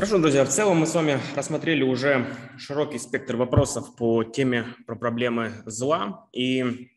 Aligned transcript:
Хорошо, 0.00 0.16
друзья, 0.16 0.46
в 0.46 0.48
целом 0.48 0.78
мы 0.78 0.86
с 0.86 0.94
вами 0.94 1.20
рассмотрели 1.36 1.82
уже 1.82 2.24
широкий 2.56 2.98
спектр 2.98 3.36
вопросов 3.36 3.94
по 3.96 4.24
теме 4.24 4.64
про 4.86 4.96
проблемы 4.96 5.52
зла. 5.66 6.26
И 6.32 6.88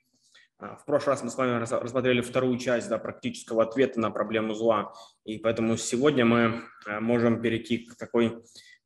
а, 0.58 0.78
в 0.78 0.86
прошлый 0.86 1.12
раз 1.12 1.22
мы 1.22 1.30
с 1.30 1.36
вами 1.36 1.60
рассмотрели 1.60 2.22
вторую 2.22 2.58
часть 2.60 2.88
да, 2.88 2.98
практического 2.98 3.64
ответа 3.64 4.00
на 4.00 4.10
проблему 4.10 4.54
зла. 4.54 4.94
И 5.26 5.38
поэтому 5.38 5.76
сегодня 5.76 6.24
мы 6.24 6.62
а, 6.88 7.02
можем 7.02 7.42
перейти 7.42 7.80
к 7.80 7.96
такой, 7.98 8.42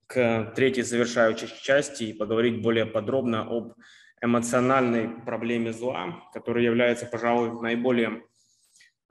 к 0.07 0.52
третьей 0.55 0.81
завершающей 0.81 1.49
части 1.61 2.05
и 2.05 2.13
поговорить 2.13 2.63
более 2.63 2.88
подробно 2.88 3.43
об 3.43 3.73
эмоциональной 4.20 5.09
проблеме 5.09 5.71
зла, 5.73 6.23
которая 6.34 6.63
является, 6.63 7.05
пожалуй, 7.05 7.61
наиболее 7.61 8.23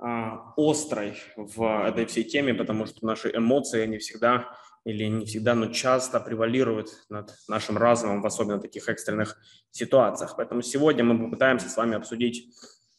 а, 0.01 0.53
острой 0.57 1.15
в 1.37 1.87
этой 1.87 2.07
всей 2.07 2.25
теме, 2.25 2.55
потому 2.55 2.87
что 2.87 3.07
наши 3.07 3.31
эмоции, 3.33 3.83
они 3.83 3.99
всегда 3.99 4.49
или 4.87 5.05
не 5.07 5.27
всегда, 5.27 5.57
но 5.57 5.67
часто 5.73 6.21
превалирует 6.21 7.05
над 7.09 7.35
нашим 7.49 7.77
разумом, 7.77 8.23
в 8.23 8.27
особенно 8.27 8.61
таких 8.61 8.89
экстренных 8.89 9.37
ситуациях. 9.73 10.35
Поэтому 10.37 10.63
сегодня 10.63 11.03
мы 11.03 11.25
попытаемся 11.25 11.69
с 11.69 11.77
вами 11.77 11.97
обсудить 11.97 12.55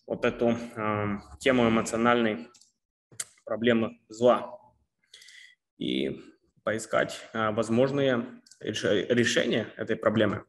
вот 0.06 0.26
эту 0.26 0.50
э, 0.50 1.18
тему 1.40 1.70
эмоциональной 1.70 2.50
проблемы 3.46 4.02
зла 4.10 4.60
и 5.78 6.22
поискать 6.64 7.22
э, 7.32 7.52
возможные 7.52 8.42
решения 8.60 9.72
этой 9.78 9.96
проблемы. 9.96 10.44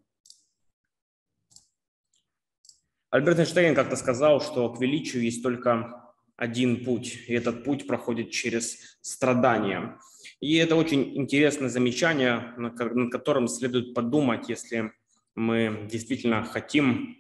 Альберт 3.11 3.39
Эйнштейн 3.39 3.77
как-то 3.77 3.95
сказал, 3.95 4.41
что 4.41 4.75
к 4.75 4.81
величию 4.81 5.23
есть 5.23 5.45
только 5.45 6.05
один 6.37 6.85
путь, 6.85 7.17
и 7.29 7.35
этот 7.35 7.63
путь 7.63 7.87
проходит 7.87 8.33
через 8.33 8.99
страдания. 9.03 10.01
И 10.41 10.57
это 10.57 10.77
очень 10.77 11.17
интересное 11.17 11.69
замечание, 11.69 12.55
над 12.57 13.11
которым 13.11 13.49
следует 13.49 13.95
подумать, 13.95 14.49
если 14.49 14.93
мы 15.35 15.89
действительно 15.91 16.45
хотим 16.45 17.17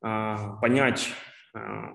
а, 0.00 0.56
понять 0.60 1.08
а, 1.54 1.94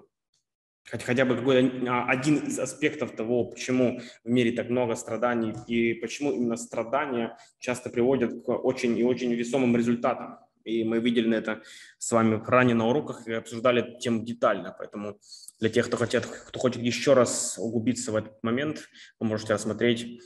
хотя 0.85 1.25
бы 1.25 1.35
какой-то 1.35 1.91
а, 1.91 2.05
один 2.09 2.37
из 2.37 2.59
аспектов 2.59 3.15
того, 3.15 3.45
почему 3.45 4.01
в 4.23 4.29
мире 4.29 4.51
так 4.51 4.69
много 4.69 4.95
страданий 4.95 5.53
и 5.67 5.93
почему 5.93 6.31
именно 6.31 6.57
страдания 6.57 7.37
часто 7.59 7.89
приводят 7.89 8.43
к 8.43 8.49
очень 8.49 8.97
и 8.97 9.03
очень 9.03 9.33
весомым 9.33 9.75
результатам. 9.75 10.39
И 10.65 10.83
мы 10.83 10.99
видели 10.99 11.35
это 11.35 11.61
с 11.97 12.11
вами 12.11 12.41
ранее 12.45 12.75
на 12.75 12.87
уроках 12.87 13.27
и 13.27 13.33
обсуждали 13.33 13.97
тему 13.99 14.23
детально. 14.23 14.75
Поэтому 14.77 15.17
для 15.59 15.69
тех, 15.69 15.87
кто, 15.87 15.97
хотят, 15.97 16.25
кто 16.25 16.59
хочет 16.59 16.83
еще 16.83 17.13
раз 17.13 17.57
углубиться 17.57 18.11
в 18.11 18.15
этот 18.15 18.43
момент, 18.43 18.87
вы 19.19 19.27
можете 19.27 19.53
рассмотреть 19.53 20.21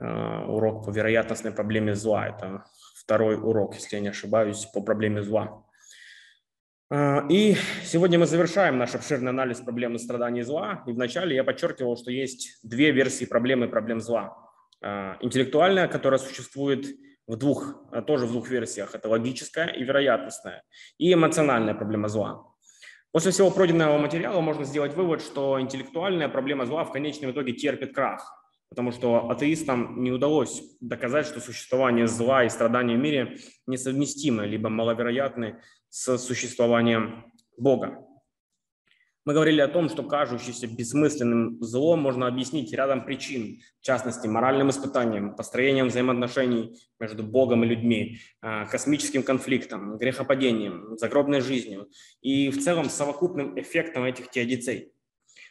урок 0.00 0.84
по 0.84 0.90
вероятностной 0.90 1.52
проблеме 1.52 1.94
зла. 1.94 2.28
Это 2.28 2.64
второй 2.94 3.36
урок, 3.36 3.74
если 3.74 3.96
я 3.96 4.02
не 4.02 4.08
ошибаюсь, 4.08 4.66
по 4.66 4.80
проблеме 4.80 5.22
зла. 5.22 5.64
Э, 6.90 7.26
и 7.28 7.56
сегодня 7.84 8.18
мы 8.18 8.26
завершаем 8.26 8.78
наш 8.78 8.94
обширный 8.94 9.30
анализ 9.30 9.60
проблемы 9.60 9.98
страданий 9.98 10.42
зла. 10.42 10.82
И 10.86 10.92
вначале 10.92 11.34
я 11.34 11.44
подчеркивал, 11.44 11.96
что 11.96 12.10
есть 12.10 12.58
две 12.62 12.90
версии 12.90 13.24
проблемы 13.24 13.68
проблем 13.68 14.00
зла. 14.00 14.36
Э, 14.82 15.14
интеллектуальная, 15.20 15.88
которая 15.88 16.18
существует 16.18 16.86
в 17.26 17.36
двух, 17.36 17.74
тоже 18.06 18.26
в 18.26 18.32
двух 18.32 18.48
версиях. 18.48 18.94
Это 18.94 19.08
логическая 19.08 19.66
и 19.66 19.84
вероятностная. 19.84 20.62
И 20.96 21.12
эмоциональная 21.12 21.74
проблема 21.74 22.08
зла. 22.08 22.44
После 23.12 23.32
всего 23.32 23.50
пройденного 23.50 23.98
материала 23.98 24.40
можно 24.40 24.64
сделать 24.64 24.94
вывод, 24.94 25.20
что 25.22 25.60
интеллектуальная 25.60 26.28
проблема 26.28 26.66
зла 26.66 26.84
в 26.84 26.92
конечном 26.92 27.30
итоге 27.30 27.52
терпит 27.52 27.94
крах 27.94 28.37
потому 28.70 28.92
что 28.92 29.30
атеистам 29.30 30.02
не 30.02 30.10
удалось 30.12 30.62
доказать, 30.80 31.26
что 31.26 31.40
существование 31.40 32.06
зла 32.06 32.44
и 32.44 32.48
страдания 32.48 32.96
в 32.96 33.00
мире 33.00 33.38
несовместимы, 33.66 34.46
либо 34.46 34.68
маловероятны 34.68 35.60
с 35.88 36.18
существованием 36.18 37.24
Бога. 37.56 38.04
Мы 39.24 39.34
говорили 39.34 39.60
о 39.60 39.68
том, 39.68 39.90
что 39.90 40.02
кажущееся 40.02 40.66
бессмысленным 40.66 41.62
злом 41.62 42.00
можно 42.00 42.26
объяснить 42.26 42.72
рядом 42.72 43.04
причин, 43.04 43.60
в 43.78 43.84
частности, 43.84 44.26
моральным 44.26 44.70
испытанием, 44.70 45.36
построением 45.36 45.88
взаимоотношений 45.88 46.78
между 46.98 47.22
Богом 47.22 47.62
и 47.62 47.66
людьми, 47.66 48.20
а, 48.40 48.64
космическим 48.64 49.22
конфликтом, 49.22 49.98
грехопадением, 49.98 50.96
загробной 50.96 51.42
жизнью 51.42 51.90
и 52.22 52.48
в 52.48 52.62
целом 52.62 52.88
совокупным 52.88 53.60
эффектом 53.60 54.04
этих 54.04 54.30
теодицей– 54.30 54.92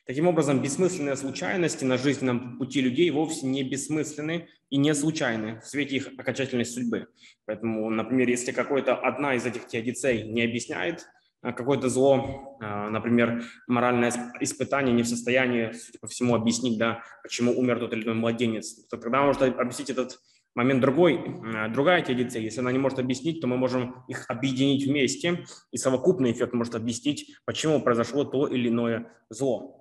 Таким 0.07 0.25
образом, 0.25 0.61
бессмысленные 0.61 1.17
случайности 1.17 1.83
на 1.83 1.97
жизненном 1.97 2.57
пути 2.57 2.79
людей 2.79 3.11
вовсе 3.11 3.45
не 3.45 3.61
бессмысленны 3.61 4.47
и 4.69 4.77
не 4.77 4.95
случайны 4.95 5.59
в 5.59 5.67
свете 5.67 5.97
их 5.97 6.07
окончательной 6.17 6.63
судьбы. 6.63 7.07
Поэтому, 7.45 7.89
например, 7.89 8.29
если 8.29 8.53
какой-то 8.53 8.95
одна 8.95 9.35
из 9.35 9.45
этих 9.45 9.67
теодицей 9.67 10.23
не 10.23 10.43
объясняет 10.43 11.05
а, 11.41 11.51
какое-то 11.51 11.89
зло, 11.89 12.57
а, 12.61 12.89
например, 12.89 13.43
моральное 13.67 14.13
испытание 14.39 14.95
не 14.95 15.03
в 15.03 15.07
состоянии, 15.09 15.73
судя 15.73 15.99
по 15.99 16.07
всему, 16.07 16.35
объяснить, 16.35 16.79
да, 16.79 17.03
почему 17.21 17.51
умер 17.59 17.79
тот 17.79 17.91
или 17.91 18.05
иной 18.05 18.15
младенец, 18.15 18.85
то 18.87 18.95
тогда 18.95 19.23
может 19.23 19.41
объяснить 19.41 19.89
этот 19.89 20.21
момент 20.55 20.79
другой, 20.79 21.19
а, 21.53 21.67
другая 21.67 22.01
теодицея. 22.01 22.41
Если 22.41 22.61
она 22.61 22.71
не 22.71 22.79
может 22.79 22.99
объяснить, 22.99 23.41
то 23.41 23.47
мы 23.47 23.57
можем 23.57 24.05
их 24.07 24.23
объединить 24.29 24.87
вместе, 24.87 25.43
и 25.71 25.77
совокупный 25.77 26.31
эффект 26.31 26.53
может 26.53 26.75
объяснить, 26.75 27.35
почему 27.43 27.81
произошло 27.81 28.23
то 28.23 28.47
или 28.47 28.69
иное 28.69 29.11
зло. 29.29 29.76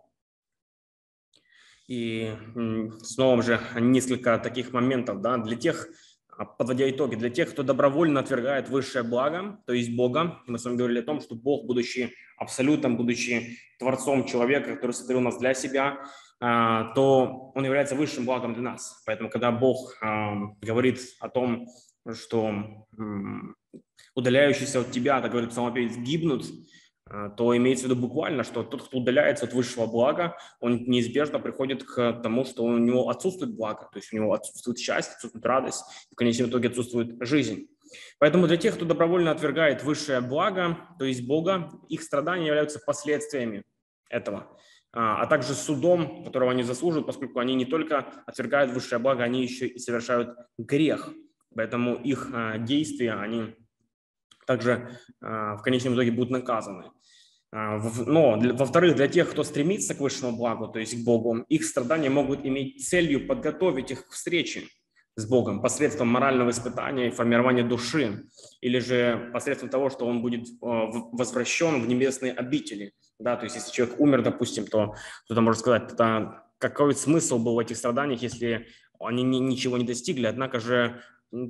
И 1.89 2.33
снова 3.03 3.43
же 3.43 3.61
несколько 3.77 4.39
таких 4.39 4.73
моментов 4.73 5.21
да, 5.21 5.37
для 5.39 5.57
тех, 5.57 5.89
а, 6.29 6.45
подводя 6.45 6.91
итоги, 6.91 7.15
для 7.15 7.31
тех, 7.31 7.51
кто 7.51 7.63
добровольно 7.63 8.21
отвергает 8.21 8.69
высшее 8.69 9.05
благо, 9.05 9.61
то 9.67 9.73
есть 9.73 9.95
Бога. 9.95 10.43
Мы 10.47 10.59
с 10.59 10.65
вами 10.65 10.77
говорили 10.77 11.01
о 11.01 11.05
том, 11.05 11.21
что 11.21 11.37
Бог, 11.37 11.67
будучи 11.67 12.13
абсолютом, 12.37 12.97
будучи 12.97 13.59
Творцом 13.79 14.25
человека, 14.27 14.75
который 14.75 14.93
сотворил 14.93 15.21
нас 15.21 15.39
для 15.39 15.55
себя, 15.55 15.99
а, 16.41 16.93
то 16.95 17.53
Он 17.55 17.65
является 17.65 17.95
высшим 17.95 18.25
благом 18.25 18.55
для 18.55 18.63
нас. 18.63 19.03
Поэтому, 19.07 19.31
когда 19.31 19.53
Бог 19.53 19.97
говорит 20.61 21.01
о 21.21 21.29
том, 21.29 21.67
что 22.13 22.87
удаляющиеся 24.15 24.81
от 24.81 24.91
тебя, 24.91 25.21
так 25.21 25.31
говорит 25.31 25.51
Псалмопевец, 25.51 25.97
гибнут, 25.97 26.45
то 27.37 27.57
имеется 27.57 27.87
в 27.87 27.91
виду 27.91 28.01
буквально, 28.01 28.43
что 28.43 28.65
тот, 28.65 28.83
кто 28.83 28.99
удаляется 28.99 29.45
от 29.45 29.53
высшего 29.53 29.87
блага, 29.87 30.37
он 30.61 30.85
неизбежно 30.87 31.39
приходит 31.39 31.85
к 31.85 32.15
тому, 32.23 32.45
что 32.45 32.65
у 32.65 32.79
него 32.79 33.09
отсутствует 33.09 33.55
благо, 33.55 33.89
то 33.93 33.99
есть 33.99 34.13
у 34.13 34.17
него 34.17 34.33
отсутствует 34.33 34.79
счастье, 34.79 35.15
отсутствует 35.15 35.47
радость, 35.47 35.85
в 36.11 36.17
конечном 36.17 36.51
итоге 36.51 36.69
отсутствует 36.69 37.17
жизнь. 37.21 37.69
Поэтому 38.19 38.47
для 38.47 38.57
тех, 38.57 38.75
кто 38.75 38.85
добровольно 38.85 39.31
отвергает 39.31 39.83
высшее 39.83 40.21
благо, 40.21 40.79
то 40.99 41.05
есть 41.05 41.27
Бога, 41.27 41.71
их 41.89 42.03
страдания 42.03 42.47
являются 42.47 42.81
последствиями 42.85 43.63
этого, 44.09 44.59
а, 44.93 45.23
а 45.23 45.27
также 45.27 45.55
судом, 45.55 46.25
которого 46.25 46.51
они 46.51 46.63
заслуживают, 46.63 47.07
поскольку 47.07 47.39
они 47.39 47.55
не 47.55 47.67
только 47.67 48.07
отвергают 48.27 48.73
высшее 48.73 48.99
благо, 48.99 49.23
они 49.23 49.43
еще 49.43 49.67
и 49.67 49.79
совершают 49.79 50.37
грех. 50.59 51.13
Поэтому 51.55 51.97
их 51.97 52.31
а, 52.33 52.59
действия, 52.59 53.15
они 53.15 53.55
также 54.47 54.99
в 55.21 55.61
конечном 55.63 55.95
итоге 55.95 56.13
будут 56.13 56.31
наказаны. 56.31 56.85
А, 57.53 57.79
но, 58.07 58.39
во-вторых, 58.55 58.97
для 58.97 59.09
тех, 59.09 59.31
кто 59.31 59.45
стремится 59.45 59.95
к 59.95 60.01
высшему 60.01 60.37
благу, 60.37 60.69
то 60.69 60.79
есть 60.79 61.01
к 61.01 61.05
Богу, 61.05 61.39
их 61.49 61.65
страдания 61.65 62.11
могут 62.11 62.45
иметь 62.45 62.87
целью 62.87 63.27
подготовить 63.27 63.91
их 63.91 64.07
к 64.07 64.13
встрече 64.13 64.65
с 65.17 65.27
Богом 65.27 65.63
посредством 65.63 66.09
морального 66.09 66.51
испытания 66.51 67.09
и 67.09 67.11
формирования 67.11 67.63
души, 67.63 68.25
или 68.61 68.79
же 68.79 69.31
посредством 69.33 69.71
того, 69.71 69.89
что 69.89 70.07
он 70.07 70.21
будет 70.21 70.47
а, 70.63 70.91
возвращен 71.13 71.81
в 71.81 71.89
небесные 71.89 72.33
обители. 72.33 72.93
Да, 73.19 73.37
то 73.37 73.45
есть 73.45 73.57
если 73.57 73.73
человек 73.73 73.99
умер, 73.99 74.23
допустим, 74.23 74.67
то 74.67 74.95
кто-то 75.25 75.41
может 75.41 75.61
сказать, 75.61 75.93
это 75.93 76.43
какой 76.59 76.95
смысл 76.95 77.39
был 77.39 77.55
в 77.55 77.59
этих 77.59 77.79
страданиях, 77.79 78.21
если 78.21 78.67
они 79.01 79.23
ничего 79.23 79.79
не 79.79 79.85
достигли, 79.85 80.27
однако 80.27 80.61
же 80.61 81.01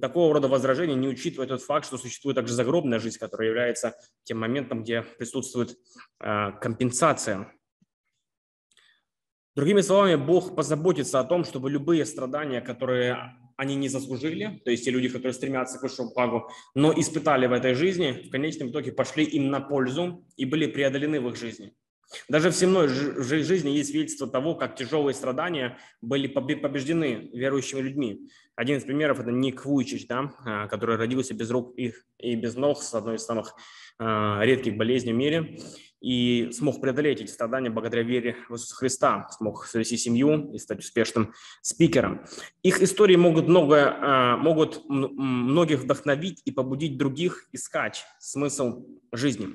такого 0.00 0.34
рода 0.34 0.49
возражения 0.49 0.94
не 0.94 1.08
учитывает 1.08 1.50
тот 1.50 1.62
факт, 1.62 1.87
что 1.87 1.99
существует 1.99 2.37
также 2.37 2.55
загробная 2.55 2.99
жизнь, 2.99 3.19
которая 3.19 3.49
является 3.49 3.94
тем 4.25 4.38
моментом, 4.38 4.82
где 4.82 5.02
присутствует 5.02 5.76
э, 6.20 6.52
компенсация. 6.61 7.52
Другими 9.55 9.81
словами, 9.81 10.17
Бог 10.17 10.55
позаботится 10.55 11.19
о 11.19 11.25
том, 11.25 11.44
чтобы 11.44 11.70
любые 11.70 12.05
страдания, 12.05 12.61
которые 12.61 13.37
они 13.56 13.75
не 13.75 13.88
заслужили, 13.88 14.61
то 14.64 14.70
есть 14.70 14.84
те 14.84 14.90
люди, 14.90 15.08
которые 15.08 15.32
стремятся 15.32 15.78
к 15.78 15.82
высшему 15.82 16.12
благу, 16.12 16.50
но 16.75 16.93
испытали 16.93 17.46
в 17.46 17.52
этой 17.52 17.75
жизни, 17.75 18.25
в 18.28 18.31
конечном 18.31 18.69
итоге 18.69 18.93
пошли 18.93 19.25
им 19.25 19.50
на 19.50 19.61
пользу 19.61 20.26
и 20.37 20.44
были 20.44 20.67
преодолены 20.67 21.20
в 21.20 21.28
их 21.28 21.37
жизни. 21.37 21.75
Даже 22.28 22.50
в 22.50 22.55
земной 22.55 22.88
жизни 22.88 23.70
есть 23.70 23.90
свидетельство 23.90 24.28
того, 24.28 24.55
как 24.55 24.76
тяжелые 24.76 25.14
страдания 25.14 25.78
были 26.00 26.28
побеждены 26.28 27.31
верующими 27.32 27.81
людьми. 27.81 28.28
Один 28.56 28.78
из 28.78 28.84
примеров– 28.84 29.20
это 29.20 29.30
Ник 29.30 29.66
Вуйчич, 29.66 30.06
да, 30.06 30.32
а, 30.42 30.66
который 30.66 30.96
родился 30.96 31.34
без 31.34 31.50
рук 31.50 31.74
и, 31.78 31.92
и 32.18 32.34
без 32.36 32.54
ног 32.56 32.82
с 32.82 32.94
одной 32.94 33.16
из 33.16 33.24
самых 33.24 33.54
а, 33.98 34.40
редких 34.42 34.78
болезней 34.78 35.12
в 35.12 35.16
мире. 35.16 35.58
и 36.00 36.50
смог 36.52 36.80
преодолеть 36.80 37.20
эти 37.20 37.30
страдания 37.30 37.68
благодаря 37.68 38.02
вере 38.02 38.36
в 38.48 38.54
Иисуса 38.54 38.74
Христа, 38.76 39.28
смог 39.30 39.66
завести 39.66 39.98
семью 39.98 40.52
и 40.54 40.58
стать 40.58 40.78
успешным 40.78 41.34
спикером. 41.60 42.24
Их 42.62 42.80
истории 42.80 43.16
могут, 43.16 43.46
много, 43.46 43.94
а, 44.00 44.36
могут 44.38 44.88
многих 44.88 45.80
вдохновить 45.80 46.40
и 46.46 46.50
побудить 46.50 46.96
других 46.96 47.50
искать 47.52 48.06
смысл 48.18 48.86
жизни. 49.12 49.48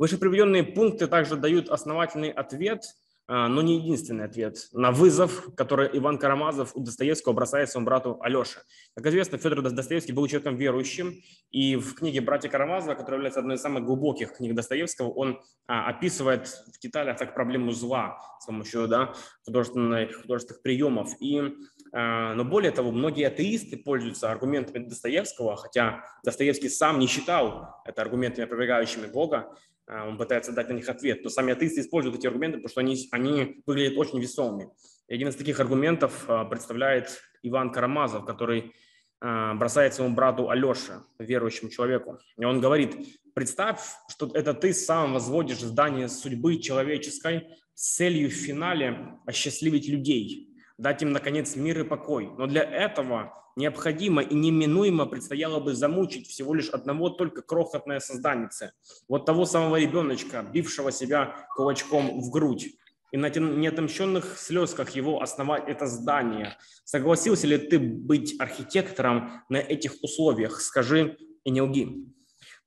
Выше 0.00 0.18
приведенные 0.18 0.64
пункты 0.64 1.06
также 1.06 1.36
дают 1.36 1.68
основательный 1.68 2.30
ответ– 2.30 2.82
но 3.28 3.62
не 3.62 3.78
единственный 3.78 4.24
ответ 4.24 4.68
на 4.72 4.92
вызов, 4.92 5.54
который 5.56 5.90
Иван 5.92 6.18
Карамазов 6.18 6.76
у 6.76 6.80
Достоевского 6.80 7.32
бросает 7.32 7.70
своему 7.70 7.86
брату 7.86 8.18
Алёше. 8.20 8.60
Как 8.94 9.06
известно, 9.06 9.38
Федор 9.38 9.62
Достоевский 9.62 10.12
был 10.12 10.26
человеком 10.26 10.56
верующим, 10.56 11.14
и 11.50 11.76
в 11.76 11.94
книге 11.94 12.20
«Братья 12.20 12.48
Карамазова», 12.48 12.94
которая 12.94 13.18
является 13.18 13.40
одной 13.40 13.56
из 13.56 13.62
самых 13.62 13.84
глубоких 13.84 14.36
книг 14.36 14.54
Достоевского, 14.54 15.08
он 15.08 15.40
а, 15.66 15.88
описывает 15.88 16.48
в 16.48 16.78
деталях 16.78 17.18
так 17.18 17.34
проблему 17.34 17.72
зла 17.72 18.18
с 18.40 18.46
помощью 18.46 18.88
да, 18.88 19.14
художественных, 19.44 20.22
художественных 20.22 20.62
приемов. 20.62 21.10
И, 21.20 21.54
а, 21.92 22.34
но 22.34 22.44
более 22.44 22.72
того, 22.72 22.90
многие 22.90 23.26
атеисты 23.26 23.76
пользуются 23.76 24.30
аргументами 24.30 24.84
Достоевского, 24.84 25.56
хотя 25.56 26.04
Достоевский 26.24 26.68
сам 26.68 26.98
не 26.98 27.06
считал 27.06 27.80
это 27.84 28.02
аргументами, 28.02 28.44
опровергающими 28.44 29.06
Бога, 29.06 29.54
он 29.88 30.18
пытается 30.18 30.52
дать 30.52 30.68
на 30.68 30.72
них 30.72 30.88
ответ, 30.88 31.22
то 31.22 31.30
сами 31.30 31.52
атеисты 31.52 31.80
используют 31.80 32.18
эти 32.18 32.26
аргументы, 32.26 32.58
потому 32.58 32.70
что 32.70 32.80
они, 32.80 33.08
они 33.12 33.62
выглядят 33.66 33.96
очень 33.96 34.20
весомыми. 34.20 34.70
И 35.08 35.14
один 35.14 35.28
из 35.28 35.36
таких 35.36 35.60
аргументов 35.60 36.24
а, 36.26 36.44
представляет 36.44 37.22
Иван 37.42 37.70
Карамазов, 37.70 38.24
который 38.24 38.74
а, 39.20 39.54
бросает 39.54 39.94
своему 39.94 40.14
брату 40.14 40.50
Алёше, 40.50 41.02
верующему 41.18 41.70
человеку. 41.70 42.18
И 42.36 42.44
он 42.44 42.60
говорит, 42.60 42.96
представь, 43.34 43.80
что 44.08 44.30
это 44.34 44.54
ты 44.54 44.72
сам 44.72 45.14
возводишь 45.14 45.60
здание 45.60 46.08
судьбы 46.08 46.58
человеческой 46.58 47.48
с 47.74 47.94
целью 47.96 48.30
в 48.30 48.32
финале 48.32 49.18
осчастливить 49.26 49.88
людей, 49.88 50.56
дать 50.78 51.02
им, 51.02 51.12
наконец, 51.12 51.54
мир 51.54 51.80
и 51.80 51.84
покой. 51.84 52.28
Но 52.36 52.46
для 52.46 52.64
этого 52.64 53.32
необходимо 53.56 54.22
и 54.22 54.34
неминуемо 54.34 55.06
предстояло 55.06 55.58
бы 55.58 55.74
замучить 55.74 56.28
всего 56.28 56.54
лишь 56.54 56.68
одного 56.68 57.10
только 57.10 57.42
крохотное 57.42 58.00
созданице, 58.00 58.72
вот 59.08 59.26
того 59.26 59.46
самого 59.46 59.76
ребеночка, 59.76 60.42
бившего 60.42 60.92
себя 60.92 61.48
кулачком 61.56 62.20
в 62.20 62.30
грудь, 62.30 62.76
и 63.12 63.16
на 63.16 63.30
неотомщенных 63.30 64.38
слезках 64.38 64.90
его 64.90 65.22
основать 65.22 65.68
это 65.68 65.86
здание. 65.86 66.56
Согласился 66.84 67.46
ли 67.46 67.56
ты 67.56 67.78
быть 67.78 68.38
архитектором 68.38 69.42
на 69.48 69.56
этих 69.56 69.94
условиях? 70.02 70.60
Скажи 70.60 71.16
и 71.44 71.50
не 71.50 71.62
лги. 71.62 72.12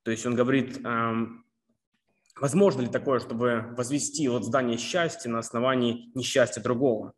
То 0.03 0.12
есть 0.12 0.25
он 0.25 0.36
говорит, 0.36 0.80
эм, 0.83 1.45
возможно 2.39 2.81
ли 2.81 2.88
такое, 2.88 3.19
чтобы 3.19 3.75
возвести 3.77 4.27
вот 4.27 4.45
здание 4.45 4.77
счастья 4.77 5.30
на 5.30 5.39
основании 5.39 6.09
несчастья 6.15 6.62
другого? 6.62 7.13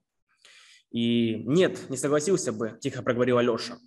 И 0.91 1.43
нет, 1.45 1.89
не 1.89 1.97
согласился 1.97 2.51
бы, 2.51 2.77
тихо 2.81 3.01
проговорил 3.01 3.37
Алеша. 3.37 3.77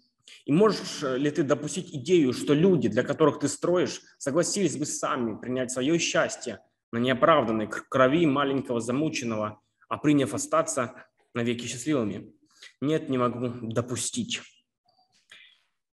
И 0.46 0.52
можешь 0.52 1.02
ли 1.02 1.30
ты 1.30 1.42
допустить 1.42 1.94
идею, 1.94 2.32
что 2.32 2.54
люди, 2.54 2.88
для 2.88 3.02
которых 3.02 3.38
ты 3.40 3.48
строишь, 3.48 4.00
согласились 4.18 4.76
бы 4.76 4.86
сами 4.86 5.38
принять 5.38 5.70
свое 5.70 5.98
счастье 5.98 6.60
на 6.92 6.98
неоправданной 6.98 7.66
крови 7.66 8.26
маленького 8.26 8.80
замученного, 8.80 9.60
а 9.88 9.98
приняв 9.98 10.34
остаться 10.34 11.06
навеки 11.34 11.66
счастливыми? 11.66 12.32
Нет, 12.80 13.08
не 13.08 13.18
могу 13.18 13.50
допустить. 13.62 14.40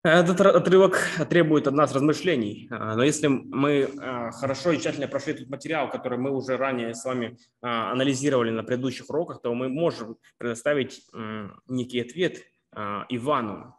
Этот 0.03 0.41
отрывок 0.41 0.99
требует 1.29 1.67
от 1.67 1.75
нас 1.75 1.93
размышлений, 1.93 2.69
а, 2.71 2.97
но 2.97 3.03
если 3.03 3.27
мы 3.27 3.91
а, 4.01 4.31
хорошо 4.31 4.71
и 4.73 4.79
тщательно 4.79 5.07
прошли 5.09 5.35
этот 5.35 5.51
материал, 5.51 5.91
который 5.91 6.17
мы 6.17 6.31
уже 6.31 6.57
ранее 6.57 6.95
с 6.95 7.05
вами 7.05 7.37
а, 7.61 7.93
анализировали 7.93 8.51
на 8.51 8.65
предыдущих 8.65 9.11
уроках, 9.11 9.43
то 9.43 9.53
мы 9.53 9.69
можем 9.69 10.17
предоставить 10.39 11.03
некий 11.69 12.01
ответ 12.01 12.39
Ивану. 12.73 13.77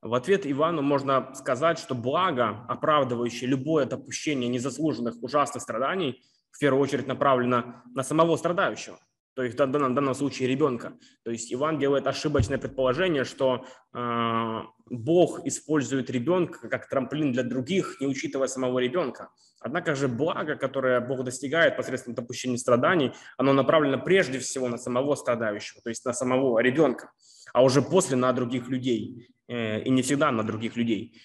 В 0.00 0.14
ответ 0.14 0.46
Ивану 0.46 0.80
можно 0.80 1.34
сказать, 1.34 1.78
что 1.78 1.94
благо, 1.94 2.64
оправдывающее 2.68 3.50
любое 3.50 3.84
допущение 3.84 4.48
незаслуженных 4.48 5.22
ужасных 5.22 5.62
страданий, 5.62 6.22
в 6.50 6.58
первую 6.58 6.82
очередь 6.82 7.08
направлено 7.08 7.82
на 7.94 8.02
самого 8.02 8.36
страдающего 8.36 8.98
то 9.36 9.42
есть 9.42 9.54
в 9.54 9.58
данном, 9.58 9.92
в 9.92 9.94
данном 9.94 10.14
случае 10.14 10.48
ребенка. 10.48 10.94
То 11.22 11.30
есть 11.30 11.52
Иван 11.52 11.78
делает 11.78 12.06
ошибочное 12.06 12.56
предположение, 12.56 13.24
что 13.24 13.66
э, 13.92 14.60
Бог 14.88 15.46
использует 15.46 16.08
ребенка 16.08 16.70
как 16.70 16.88
трамплин 16.88 17.32
для 17.32 17.42
других, 17.42 18.00
не 18.00 18.06
учитывая 18.06 18.48
самого 18.48 18.78
ребенка. 18.78 19.28
Однако 19.60 19.94
же 19.94 20.08
благо, 20.08 20.56
которое 20.56 21.00
Бог 21.00 21.22
достигает 21.22 21.76
посредством 21.76 22.14
допущения 22.14 22.56
страданий, 22.56 23.12
оно 23.36 23.52
направлено 23.52 23.98
прежде 23.98 24.38
всего 24.38 24.68
на 24.68 24.78
самого 24.78 25.14
страдающего, 25.16 25.82
то 25.82 25.90
есть 25.90 26.06
на 26.06 26.14
самого 26.14 26.58
ребенка, 26.60 27.10
а 27.52 27.62
уже 27.62 27.82
после 27.82 28.16
на 28.16 28.32
других 28.32 28.68
людей, 28.68 29.28
э, 29.48 29.82
и 29.82 29.90
не 29.90 30.00
всегда 30.00 30.32
на 30.32 30.44
других 30.44 30.76
людей. 30.76 31.20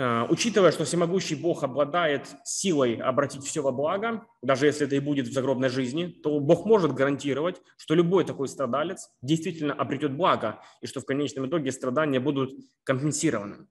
Э, 0.00 0.26
учитывая, 0.30 0.72
что 0.72 0.86
всемогущий 0.86 1.34
Бог 1.34 1.62
обладает 1.62 2.26
силой 2.42 2.94
обратить 2.94 3.44
все 3.44 3.60
во 3.60 3.70
благо, 3.70 4.26
даже 4.40 4.64
если 4.64 4.86
это 4.86 4.96
и 4.96 4.98
будет 4.98 5.28
в 5.28 5.32
загробной 5.32 5.68
жизни, 5.68 6.06
то 6.06 6.40
Бог 6.40 6.64
может 6.64 6.94
гарантировать, 6.94 7.60
что 7.76 7.94
любой 7.94 8.24
такой 8.24 8.48
страдалец 8.48 9.10
действительно 9.20 9.74
обретет 9.74 10.16
благо, 10.16 10.58
и 10.80 10.86
что 10.86 11.02
в 11.02 11.04
конечном 11.04 11.48
итоге 11.48 11.70
страдания 11.70 12.18
будут 12.18 12.50
компенсированы. 12.82 13.66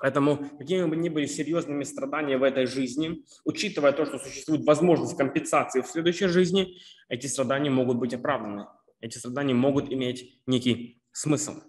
Поэтому, 0.00 0.38
какими 0.58 0.86
бы 0.86 0.96
ни 0.96 1.08
были 1.08 1.26
серьезными 1.26 1.84
страдания 1.84 2.36
в 2.36 2.42
этой 2.42 2.66
жизни, 2.66 3.24
учитывая 3.44 3.92
то, 3.92 4.06
что 4.06 4.18
существует 4.18 4.64
возможность 4.64 5.16
компенсации 5.16 5.82
в 5.82 5.86
следующей 5.86 6.26
жизни, 6.26 6.78
эти 7.08 7.28
страдания 7.28 7.70
могут 7.70 7.98
быть 7.98 8.12
оправданы. 8.12 8.66
Эти 9.00 9.18
страдания 9.18 9.54
могут 9.54 9.92
иметь 9.92 10.42
некий 10.46 11.00
смысл. 11.12 11.60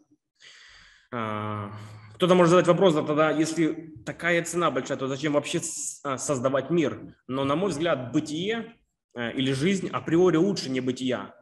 Кто-то 2.16 2.34
может 2.34 2.52
задать 2.52 2.68
вопрос, 2.68 2.94
да 2.94 3.02
тогда, 3.02 3.30
если 3.30 3.94
такая 4.06 4.42
цена 4.44 4.72
большая, 4.72 4.98
то 4.98 5.08
зачем 5.08 5.34
вообще 5.34 5.60
а, 6.04 6.18
создавать 6.18 6.70
мир? 6.70 7.16
Но, 7.28 7.44
на 7.44 7.56
мой 7.56 7.72
взгляд, 7.72 8.14
бытие 8.14 8.74
э, 9.16 9.34
или 9.34 9.52
жизнь 9.52 9.90
априори 9.90 10.38
лучше 10.38 10.70
не 10.70 10.80
бытия. 10.80 11.36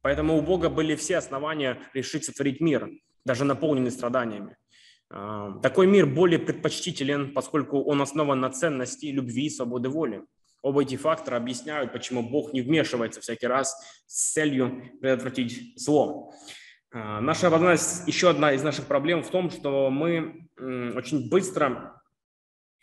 Поэтому 0.00 0.38
у 0.38 0.40
Бога 0.42 0.70
были 0.70 0.96
все 0.96 1.18
основания 1.18 1.78
решить 1.92 2.24
сотворить 2.24 2.60
мир, 2.60 2.88
даже 3.26 3.44
наполненный 3.44 3.90
страданиями. 3.90 4.56
А, 5.10 5.58
такой 5.60 5.86
мир 5.86 6.06
более 6.06 6.38
предпочтителен, 6.38 7.34
поскольку 7.34 7.82
он 7.82 8.00
основан 8.00 8.40
на 8.40 8.48
ценности 8.48 9.06
любви 9.06 9.46
и 9.46 9.50
свободы 9.50 9.90
воли. 9.90 10.22
Оба 10.62 10.82
эти 10.84 10.96
фактора 10.96 11.36
объясняют, 11.36 11.92
почему 11.92 12.22
Бог 12.22 12.54
не 12.54 12.62
вмешивается 12.62 13.20
всякий 13.20 13.46
раз 13.46 13.76
с 14.06 14.32
целью 14.32 14.82
предотвратить 15.02 15.78
зло. 15.78 16.32
А, 16.96 17.20
наша 17.20 17.48
одна, 17.48 17.72
еще 17.72 18.30
одна 18.30 18.52
из 18.52 18.62
наших 18.62 18.86
проблем 18.86 19.24
в 19.24 19.30
том, 19.30 19.50
что 19.50 19.90
мы 19.90 20.48
очень 20.56 21.28
быстро 21.28 22.00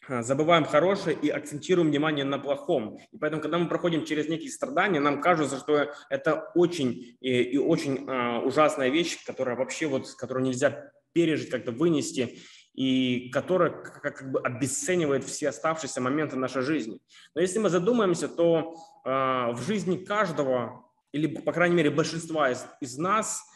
а, 0.05 0.21
забываем 0.21 0.65
хорошее 0.65 1.15
и 1.15 1.29
акцентируем 1.29 1.87
внимание 1.87 2.25
на 2.25 2.37
плохом. 2.37 2.97
И 3.13 3.17
поэтому, 3.17 3.41
когда 3.41 3.57
мы 3.57 3.69
проходим 3.69 4.03
через 4.03 4.27
некие 4.27 4.51
страдания, 4.51 4.99
нам 4.99 5.21
кажется, 5.21 5.57
что 5.57 5.93
это 6.09 6.51
очень 6.55 7.15
и, 7.21 7.41
и 7.41 7.57
очень 7.57 8.05
а, 8.09 8.41
ужасная 8.41 8.89
вещь, 8.89 9.23
которая 9.25 9.55
вообще 9.55 9.87
вот, 9.87 10.13
которую 10.15 10.43
нельзя 10.43 10.91
пережить, 11.13 11.49
как-то 11.49 11.71
вынести, 11.71 12.37
и 12.73 13.29
которая 13.31 13.69
как, 13.69 14.01
как 14.01 14.29
бы 14.29 14.41
обесценивает 14.41 15.23
все 15.23 15.47
оставшиеся 15.49 16.01
моменты 16.01 16.35
нашей 16.35 16.63
жизни. 16.63 16.99
Но 17.33 17.39
если 17.39 17.59
мы 17.59 17.69
задумаемся, 17.69 18.27
то 18.27 18.75
э, 19.05 19.09
в 19.09 19.61
жизни 19.65 20.03
каждого, 20.03 20.85
или, 21.13 21.27
по 21.27 21.53
крайней 21.53 21.75
мере, 21.75 21.91
большинства 21.91 22.51
из, 22.51 22.65
из 22.81 22.97
нас– 22.97 23.45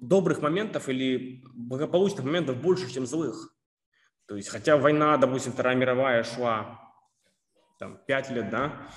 добрых 0.00 0.40
моментов 0.40 0.88
или 0.88 1.42
благополучных 1.54 2.24
моментов 2.24 2.56
больше, 2.56 2.90
чем 2.90 3.06
злых. 3.06 3.54
То 4.26 4.36
есть, 4.36 4.48
хотя 4.48 4.76
война, 4.76 5.16
допустим, 5.16 5.52
Вторая 5.52 5.74
мировая 5.74 6.22
шла 6.22 6.80
там, 7.78 7.98
5 8.06 8.30
лет, 8.30 8.50
да, 8.50 8.88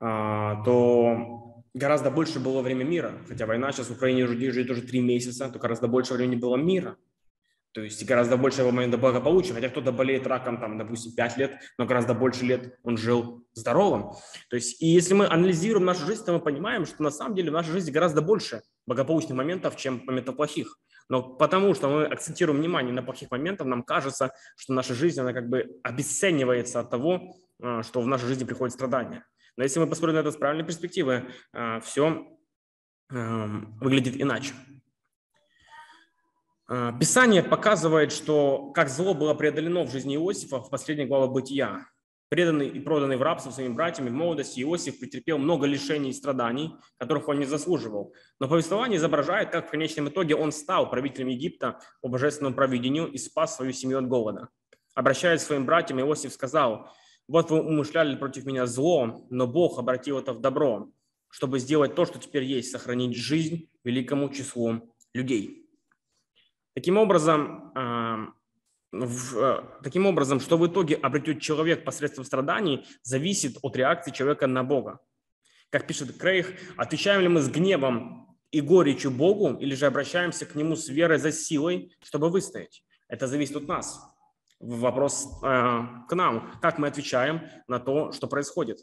а, 0.00 0.62
то 0.64 1.64
гораздо 1.74 2.10
больше 2.10 2.38
было 2.40 2.60
время 2.60 2.84
мира. 2.84 3.14
Хотя 3.26 3.46
война 3.46 3.72
сейчас 3.72 3.88
в 3.88 3.92
Украине 3.92 4.24
уже 4.24 4.36
идет 4.36 4.70
уже 4.70 4.82
3 4.82 5.00
месяца, 5.00 5.48
то 5.48 5.58
гораздо 5.58 5.88
больше 5.88 6.14
времени 6.14 6.36
было 6.36 6.56
мира. 6.56 6.96
То 7.72 7.80
есть 7.80 8.04
гораздо 8.04 8.36
больше 8.36 8.62
момента 8.64 8.98
благополучия, 8.98 9.54
хотя 9.54 9.70
кто-то 9.70 9.92
болеет 9.92 10.26
раком, 10.26 10.60
там, 10.60 10.76
допустим, 10.76 11.12
5 11.12 11.36
лет, 11.38 11.58
но 11.78 11.86
гораздо 11.86 12.12
больше 12.12 12.44
лет 12.44 12.78
он 12.82 12.98
жил 12.98 13.46
здоровым. 13.54 14.12
То 14.50 14.56
есть 14.56 14.82
и 14.82 14.86
если 14.86 15.14
мы 15.14 15.26
анализируем 15.26 15.86
нашу 15.86 16.04
жизнь, 16.04 16.22
то 16.22 16.34
мы 16.34 16.40
понимаем, 16.40 16.84
что 16.84 17.02
на 17.02 17.10
самом 17.10 17.34
деле 17.34 17.50
в 17.50 17.54
нашей 17.54 17.72
жизни 17.72 17.90
гораздо 17.90 18.20
больше 18.20 18.60
благополучных 18.86 19.36
моментов, 19.36 19.76
чем 19.76 20.02
моментов 20.04 20.36
плохих. 20.36 20.78
Но 21.08 21.22
потому 21.22 21.74
что 21.74 21.88
мы 21.88 22.04
акцентируем 22.04 22.60
внимание 22.60 22.92
на 22.92 23.02
плохих 23.02 23.30
моментах, 23.30 23.66
нам 23.66 23.82
кажется, 23.82 24.32
что 24.56 24.72
наша 24.72 24.94
жизнь, 24.94 25.20
она 25.20 25.32
как 25.32 25.48
бы 25.48 25.80
обесценивается 25.82 26.80
от 26.80 26.90
того, 26.90 27.36
а, 27.60 27.82
что 27.82 28.00
в 28.00 28.06
нашей 28.06 28.28
жизни 28.28 28.44
приходят 28.44 28.74
страдания. 28.74 29.26
Но 29.56 29.64
если 29.64 29.80
мы 29.80 29.86
посмотрим 29.86 30.16
на 30.16 30.20
это 30.20 30.30
с 30.30 30.36
правильной 30.36 30.64
перспективы, 30.64 31.28
а, 31.52 31.80
все 31.80 32.26
выглядит 33.10 34.18
иначе. 34.18 34.54
А, 36.68 36.92
Писание 36.92 37.42
показывает, 37.42 38.12
что 38.12 38.70
как 38.72 38.88
зло 38.88 39.12
было 39.12 39.34
преодолено 39.34 39.82
в 39.82 39.90
жизни 39.90 40.16
Иосифа 40.16 40.62
в 40.62 40.70
последней 40.70 41.04
главе 41.04 41.30
Бытия. 41.30 41.86
Преданный 42.32 42.66
и 42.66 42.80
проданный 42.80 43.18
в 43.18 43.22
рабство 43.22 43.50
своими 43.50 43.74
братьями 43.74 44.08
в 44.08 44.14
молодости, 44.14 44.62
Иосиф 44.62 44.98
претерпел 44.98 45.36
много 45.36 45.66
лишений 45.66 46.08
и 46.08 46.12
страданий, 46.14 46.74
которых 46.96 47.28
он 47.28 47.38
не 47.38 47.44
заслуживал. 47.44 48.14
Но 48.40 48.48
повествование 48.48 48.96
изображает, 48.96 49.50
как 49.50 49.68
в 49.68 49.70
конечном 49.70 50.08
итоге 50.08 50.34
он 50.34 50.50
стал 50.50 50.88
правителем 50.88 51.28
Египта 51.28 51.78
по 52.00 52.08
божественному 52.08 52.56
провидению 52.56 53.06
и 53.12 53.18
спас 53.18 53.56
свою 53.56 53.74
семью 53.74 53.98
от 53.98 54.08
голода. 54.08 54.48
Обращаясь 54.94 55.42
к 55.42 55.44
своим 55.44 55.66
братьям, 55.66 56.00
Иосиф 56.00 56.32
сказал, 56.32 56.88
«Вот 57.28 57.50
вы 57.50 57.60
умышляли 57.60 58.16
против 58.16 58.46
меня 58.46 58.64
зло, 58.64 59.26
но 59.28 59.46
Бог 59.46 59.78
обратил 59.78 60.18
это 60.18 60.32
в 60.32 60.40
добро, 60.40 60.88
чтобы 61.28 61.58
сделать 61.58 61.94
то, 61.94 62.06
что 62.06 62.18
теперь 62.18 62.44
есть, 62.44 62.70
сохранить 62.70 63.14
жизнь 63.14 63.68
великому 63.84 64.30
числу 64.30 64.94
людей». 65.12 65.68
Таким 66.72 66.96
образом, 66.96 67.72
а, 67.74 68.28
в, 68.92 69.38
э, 69.38 69.64
таким 69.82 70.06
образом, 70.06 70.38
что 70.38 70.58
в 70.58 70.66
итоге 70.66 70.94
обретет 70.96 71.40
человек 71.40 71.84
посредством 71.84 72.24
страданий, 72.24 72.86
зависит 73.02 73.56
от 73.62 73.76
реакции 73.76 74.10
человека 74.10 74.46
на 74.46 74.62
Бога. 74.62 75.00
Как 75.70 75.86
пишет 75.86 76.16
Крейг, 76.18 76.54
отвечаем 76.76 77.22
ли 77.22 77.28
мы 77.28 77.40
с 77.40 77.48
гневом 77.48 78.36
и 78.50 78.60
горечью 78.60 79.10
Богу, 79.10 79.56
или 79.58 79.74
же 79.74 79.86
обращаемся 79.86 80.44
к 80.44 80.54
Нему 80.54 80.76
с 80.76 80.88
верой 80.88 81.18
за 81.18 81.32
силой, 81.32 81.96
чтобы 82.02 82.28
выстоять. 82.28 82.84
Это 83.08 83.26
зависит 83.26 83.56
от 83.56 83.66
нас. 83.66 84.00
Вопрос 84.60 85.26
э, 85.42 85.80
к 86.08 86.14
нам, 86.14 86.52
как 86.60 86.78
мы 86.78 86.88
отвечаем 86.88 87.40
на 87.68 87.80
то, 87.80 88.12
что 88.12 88.26
происходит. 88.26 88.78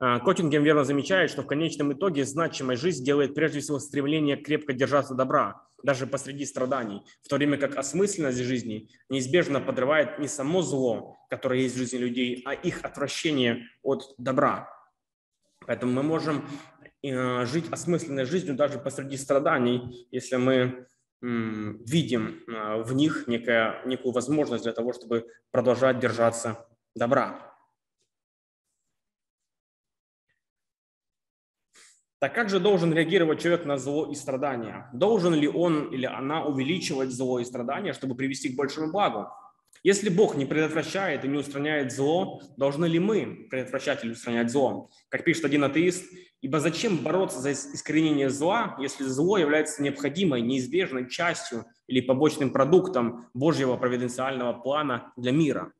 Э, 0.00 0.18
Коттингем 0.20 0.62
верно 0.62 0.84
замечает, 0.84 1.30
что 1.30 1.42
в 1.42 1.46
конечном 1.46 1.92
итоге 1.92 2.24
значимая 2.24 2.76
жизнь 2.76 3.04
делает 3.04 3.34
прежде 3.34 3.60
всего 3.60 3.78
стремление 3.78 4.36
крепко 4.36 4.72
держаться 4.72 5.14
добра, 5.14 5.62
даже 5.82 6.06
посреди 6.06 6.44
страданий, 6.44 7.02
в 7.22 7.28
то 7.28 7.36
время 7.36 7.56
как 7.58 7.76
осмысленность 7.76 8.38
жизни 8.38 8.88
неизбежно 9.08 9.60
подрывает 9.60 10.18
не 10.18 10.28
само 10.28 10.62
зло, 10.62 11.18
которое 11.30 11.60
есть 11.60 11.74
в 11.74 11.78
жизни 11.78 11.98
людей, 11.98 12.42
а 12.44 12.52
их 12.54 12.84
отвращение 12.84 13.68
от 13.82 14.14
добра. 14.18 14.68
Поэтому 15.66 15.92
мы 15.92 16.02
можем 16.02 16.46
э, 17.02 17.46
жить 17.46 17.66
осмысленной 17.70 18.24
жизнью 18.24 18.54
даже 18.54 18.78
посреди 18.78 19.16
страданий, 19.16 20.06
если 20.10 20.36
мы 20.36 20.86
видим 21.22 22.42
э, 22.46 22.82
в 22.82 22.92
них 22.92 23.24
некая, 23.26 23.82
некую 23.86 24.12
возможность 24.12 24.64
для 24.64 24.72
того, 24.72 24.92
чтобы 24.92 25.26
продолжать 25.50 25.98
держаться 25.98 26.68
добра. 26.94 27.55
Так 32.18 32.34
как 32.34 32.48
же 32.48 32.60
должен 32.60 32.94
реагировать 32.94 33.40
человек 33.40 33.66
на 33.66 33.76
зло 33.76 34.10
и 34.10 34.14
страдания? 34.14 34.88
Должен 34.94 35.34
ли 35.34 35.46
он 35.46 35.92
или 35.92 36.06
она 36.06 36.44
увеличивать 36.44 37.10
зло 37.10 37.40
и 37.40 37.44
страдания, 37.44 37.92
чтобы 37.92 38.14
привести 38.14 38.48
к 38.48 38.56
большему 38.56 38.90
благу? 38.90 39.28
Если 39.82 40.08
Бог 40.08 40.34
не 40.34 40.46
предотвращает 40.46 41.24
и 41.24 41.28
не 41.28 41.36
устраняет 41.36 41.92
зло, 41.92 42.40
должны 42.56 42.86
ли 42.86 42.98
мы 42.98 43.46
предотвращать 43.50 44.02
или 44.02 44.12
устранять 44.12 44.50
зло? 44.50 44.90
Как 45.10 45.24
пишет 45.24 45.44
один 45.44 45.62
атеист, 45.64 46.06
ибо 46.40 46.58
зачем 46.58 46.96
бороться 46.96 47.40
за 47.40 47.52
искоренение 47.52 48.30
зла, 48.30 48.76
если 48.80 49.04
зло 49.04 49.36
является 49.36 49.82
необходимой, 49.82 50.40
неизбежной 50.40 51.10
частью 51.10 51.66
или 51.86 52.00
побочным 52.00 52.50
продуктом 52.50 53.28
Божьего 53.34 53.76
провиденциального 53.76 54.54
плана 54.54 55.12
для 55.16 55.32
мира? 55.32 55.72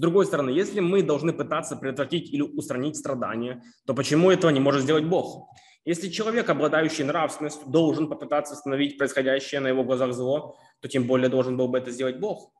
С 0.00 0.02
другой 0.02 0.24
стороны, 0.24 0.48
если 0.48 0.80
мы 0.80 1.02
должны 1.02 1.34
пытаться 1.34 1.76
предотвратить 1.76 2.32
или 2.32 2.40
устранить 2.40 2.96
страдания, 2.96 3.62
то 3.84 3.92
почему 3.92 4.30
этого 4.30 4.50
не 4.50 4.58
может 4.58 4.80
сделать 4.80 5.04
Бог? 5.04 5.54
Если 5.84 6.08
человек, 6.08 6.48
обладающий 6.48 7.04
нравственностью, 7.04 7.68
должен 7.68 8.08
попытаться 8.08 8.54
остановить 8.54 8.96
происходящее 8.96 9.60
на 9.60 9.68
его 9.68 9.84
глазах 9.84 10.14
зло, 10.14 10.56
то 10.80 10.88
тем 10.88 11.06
более 11.06 11.28
должен 11.28 11.58
был 11.58 11.68
бы 11.68 11.76
это 11.76 11.90
сделать 11.90 12.18
Бог. 12.18 12.50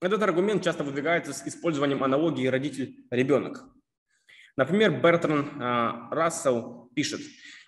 Этот 0.00 0.22
аргумент 0.22 0.64
часто 0.64 0.82
выдвигается 0.82 1.34
с 1.34 1.46
использованием 1.46 2.02
аналогии 2.02 2.46
родитель-ребенок. 2.46 3.62
Например, 4.56 4.98
Бертран 4.98 5.50
а, 5.60 6.08
Рассел 6.10 6.88
пишет, 6.94 7.20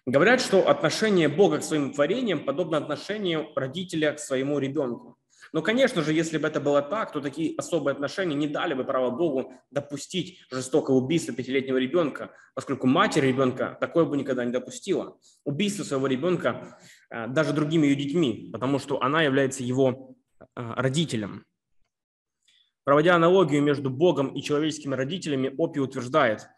говорят, 0.06 0.40
что 0.40 0.66
отношение 0.66 1.28
Бога 1.28 1.58
к 1.58 1.62
своим 1.62 1.92
творениям 1.92 2.42
подобно 2.42 2.78
отношению 2.78 3.48
родителя 3.54 4.14
к 4.14 4.18
своему 4.18 4.58
ребенку. 4.58 5.15
Но, 5.56 5.62
конечно 5.62 6.02
же, 6.02 6.12
если 6.12 6.36
бы 6.36 6.48
это 6.48 6.60
было 6.60 6.82
так, 6.82 7.12
то 7.12 7.22
такие 7.22 7.56
особые 7.56 7.92
отношения 7.92 8.34
не 8.34 8.46
дали 8.46 8.75
бы 8.75 8.84
право 8.84 9.08
Богу 9.08 9.54
допустить 9.70 10.44
жестокое 10.50 10.94
убийство 10.94 11.34
пятилетнего 11.34 11.78
ребенка, 11.78 12.30
поскольку 12.54 12.86
матерь 12.86 13.25
ребенка 13.25 13.75
такое 13.80 14.04
бы 14.04 14.18
никогда 14.18 14.44
не 14.44 14.52
допустила. 14.52 15.16
Убийство 15.44 15.82
своего 15.82 16.08
ребенка 16.08 16.78
э, 17.08 17.26
даже 17.28 17.54
другими 17.54 17.86
ее 17.86 17.96
детьми, 17.96 18.50
потому 18.52 18.78
что 18.78 19.00
она 19.00 19.22
является 19.22 19.62
его 19.62 20.14
э, 20.38 20.44
родителем. 20.54 21.46
Проводя 22.84 23.14
аналогию 23.14 23.62
между 23.62 23.88
Богом 23.88 24.34
и 24.34 24.42
человеческими 24.42 24.94
родителями, 24.94 25.54
Опи 25.56 25.80
утверждает, 25.80 26.48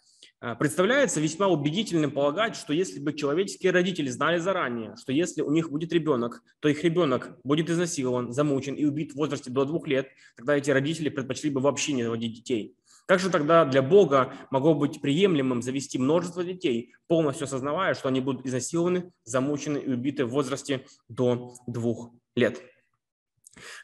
представляется 0.58 1.20
весьма 1.20 1.48
убедительным 1.48 2.10
полагать, 2.10 2.56
что 2.56 2.72
если 2.72 3.00
бы 3.00 3.12
человеческие 3.12 3.72
родители 3.72 4.08
знали 4.08 4.38
заранее, 4.38 4.94
что 4.96 5.12
если 5.12 5.42
у 5.42 5.50
них 5.50 5.70
будет 5.70 5.92
ребенок, 5.92 6.42
то 6.60 6.68
их 6.68 6.84
ребенок 6.84 7.38
будет 7.44 7.70
изнасилован, 7.70 8.32
замучен 8.32 8.74
и 8.74 8.84
убит 8.84 9.12
в 9.12 9.16
возрасте 9.16 9.50
до 9.50 9.64
двух 9.64 9.86
лет, 9.86 10.08
тогда 10.36 10.56
эти 10.56 10.70
родители 10.70 11.08
предпочли 11.08 11.50
бы 11.50 11.60
вообще 11.60 11.92
не 11.92 12.04
заводить 12.04 12.34
детей. 12.34 12.76
Как 13.06 13.20
же 13.20 13.30
тогда 13.30 13.64
для 13.64 13.80
Бога 13.80 14.34
могло 14.50 14.74
быть 14.74 15.00
приемлемым 15.00 15.62
завести 15.62 15.98
множество 15.98 16.44
детей, 16.44 16.92
полностью 17.06 17.46
осознавая, 17.46 17.94
что 17.94 18.08
они 18.08 18.20
будут 18.20 18.44
изнасилованы, 18.44 19.12
замучены 19.24 19.78
и 19.78 19.90
убиты 19.90 20.26
в 20.26 20.30
возрасте 20.30 20.84
до 21.08 21.54
двух 21.66 22.12
лет? 22.36 22.60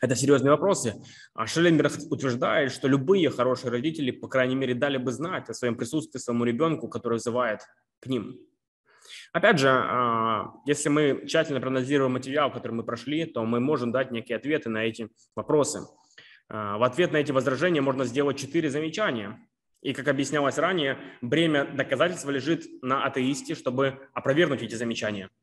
Это 0.00 0.14
серьезные 0.14 0.50
вопросы. 0.50 0.94
А 1.34 1.46
Шелленберг 1.46 1.92
утверждает, 2.10 2.72
что 2.72 2.88
любые 2.88 3.30
хорошие 3.30 3.70
родители, 3.70 4.10
по 4.10 4.28
крайней 4.28 4.54
мере, 4.54 4.74
дали 4.74 4.96
бы 4.96 5.12
знать 5.12 5.48
о 5.48 5.54
своем 5.54 5.76
присутствии 5.76 6.18
своему 6.18 6.44
ребенку, 6.44 6.88
который 6.88 7.14
вызывает 7.14 7.60
к 8.00 8.06
ним. 8.06 8.38
Опять 9.32 9.58
же, 9.58 9.68
а, 9.68 10.52
если 10.66 10.88
мы 10.88 11.24
тщательно 11.26 11.60
проанализируем 11.60 12.12
материал, 12.12 12.50
который 12.50 12.72
мы 12.72 12.84
прошли, 12.84 13.26
то 13.26 13.44
мы 13.44 13.60
можем 13.60 13.92
дать 13.92 14.10
некие 14.10 14.36
ответы 14.36 14.70
на 14.70 14.84
эти 14.84 15.08
вопросы. 15.36 15.80
А, 16.48 16.78
в 16.78 16.82
ответ 16.82 17.12
на 17.12 17.18
эти 17.18 17.32
возражения 17.32 17.80
можно 17.80 18.04
сделать 18.04 18.38
четыре 18.38 18.70
замечания. 18.70 19.38
И, 19.82 19.92
как 19.92 20.08
объяснялось 20.08 20.56
ранее, 20.56 20.98
бремя 21.20 21.66
доказательства 21.66 22.30
лежит 22.30 22.64
на 22.82 23.04
атеисте, 23.04 23.54
чтобы 23.54 23.98
опровергнуть 24.14 24.62
эти 24.62 24.74
замечания– 24.74 25.28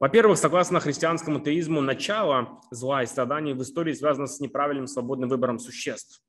во-первых, 0.00 0.38
согласно 0.38 0.80
христианскому 0.80 1.40
теизму, 1.40 1.80
начало 1.80 2.60
зла 2.70 3.02
и 3.02 3.06
страданий 3.06 3.54
в 3.54 3.62
истории 3.62 3.92
связано 3.92 4.26
с 4.26 4.40
неправильным 4.40 4.86
свободным 4.86 5.28
выбором 5.28 5.58
существ. 5.58 6.22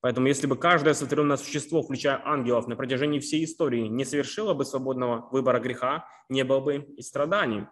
Поэтому 0.00 0.28
если 0.28 0.46
бы 0.46 0.56
каждое 0.56 0.94
сотворенное 0.94 1.36
существо, 1.36 1.82
включая 1.82 2.22
ангелов, 2.24 2.66
на 2.66 2.76
протяжении 2.76 3.18
всей 3.18 3.44
истории 3.44 3.86
не 3.86 4.06
совершило 4.06 4.54
бы 4.54 4.64
свободного 4.64 5.28
выбора 5.30 5.60
греха, 5.60 6.06
не 6.30 6.42
было 6.42 6.60
бы 6.60 6.76
и 6.96 7.02
страданий. 7.02 7.66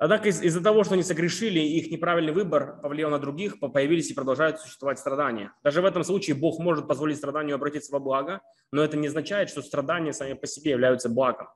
Однако 0.00 0.28
из- 0.28 0.40
из-за 0.40 0.62
того, 0.62 0.84
что 0.84 0.94
они 0.94 1.02
согрешили, 1.02 1.58
их 1.58 1.90
неправильный 1.90 2.32
выбор 2.32 2.80
повлиял 2.80 3.10
на 3.10 3.18
других, 3.18 3.58
появились 3.58 4.12
и 4.12 4.14
продолжают 4.14 4.60
существовать 4.60 5.00
страдания. 5.00 5.52
Даже 5.64 5.82
в 5.82 5.84
этом 5.84 6.04
случае 6.04 6.36
Бог 6.36 6.60
может 6.60 6.86
позволить 6.86 7.16
страданию 7.16 7.56
обратиться 7.56 7.92
во 7.92 7.98
благо, 7.98 8.40
но 8.70 8.84
это 8.84 8.96
не 8.96 9.08
означает, 9.08 9.50
что 9.50 9.60
страдания 9.60 10.12
сами 10.12 10.34
по 10.34 10.46
себе 10.46 10.70
являются 10.70 11.08
благом. 11.08 11.48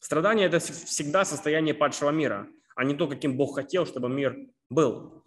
Страдание– 0.00 0.46
это 0.48 0.58
всегда 0.58 1.24
состояние 1.24 1.74
падшего 1.74 2.10
мира, 2.10 2.48
а 2.74 2.84
не 2.84 2.94
то, 2.94 3.08
каким 3.08 3.36
Бог 3.36 3.54
хотел, 3.56 3.86
чтобы 3.86 4.08
мир 4.08 4.36
был. 4.70 5.24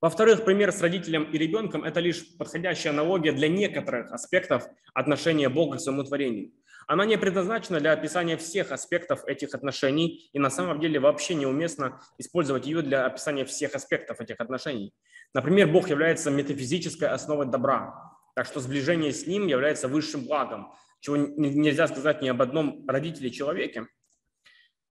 Во-вторых, 0.00 0.44
пример 0.44 0.72
с 0.72 0.80
родителем 0.80 1.24
и 1.24 1.38
ребенком– 1.38 1.84
это 1.84 2.00
лишь 2.00 2.36
подходящая 2.36 2.92
аналогия 2.92 3.32
для 3.32 3.48
некоторых 3.48 4.10
аспектов 4.12 4.66
отношения 4.94 5.48
Бога 5.48 5.76
к 5.76 5.80
своему 5.80 6.02
творению. 6.02 6.52
Она 6.88 7.04
не 7.04 7.16
предназначена 7.16 7.80
для 7.80 7.92
описания 7.92 8.36
всех 8.36 8.72
аспектов 8.72 9.24
этих 9.26 9.54
отношений, 9.54 10.28
и 10.32 10.38
на 10.38 10.50
самом 10.50 10.80
деле 10.80 10.98
вообще 10.98 11.34
неуместно 11.34 12.00
использовать 12.18 12.66
ее 12.66 12.82
для 12.82 13.06
описания 13.06 13.44
всех 13.44 13.74
аспектов 13.74 14.20
этих 14.20 14.40
отношений. 14.40 14.92
Например, 15.34 15.68
Бог 15.68 15.88
является 15.88 16.30
метафизической 16.30 17.08
основой 17.08 17.46
добра, 17.46 18.12
так 18.34 18.46
что 18.46 18.60
сближение 18.60 19.12
с 19.12 19.26
Ним 19.26 19.46
является 19.46 19.88
высшим 19.88 20.24
благом, 20.24 20.72
чего 21.02 21.16
нельзя 21.16 21.88
сказать 21.88 22.22
ни 22.22 22.28
об 22.28 22.40
одном 22.40 22.88
родителе 22.88 23.30
человеке. 23.30 23.88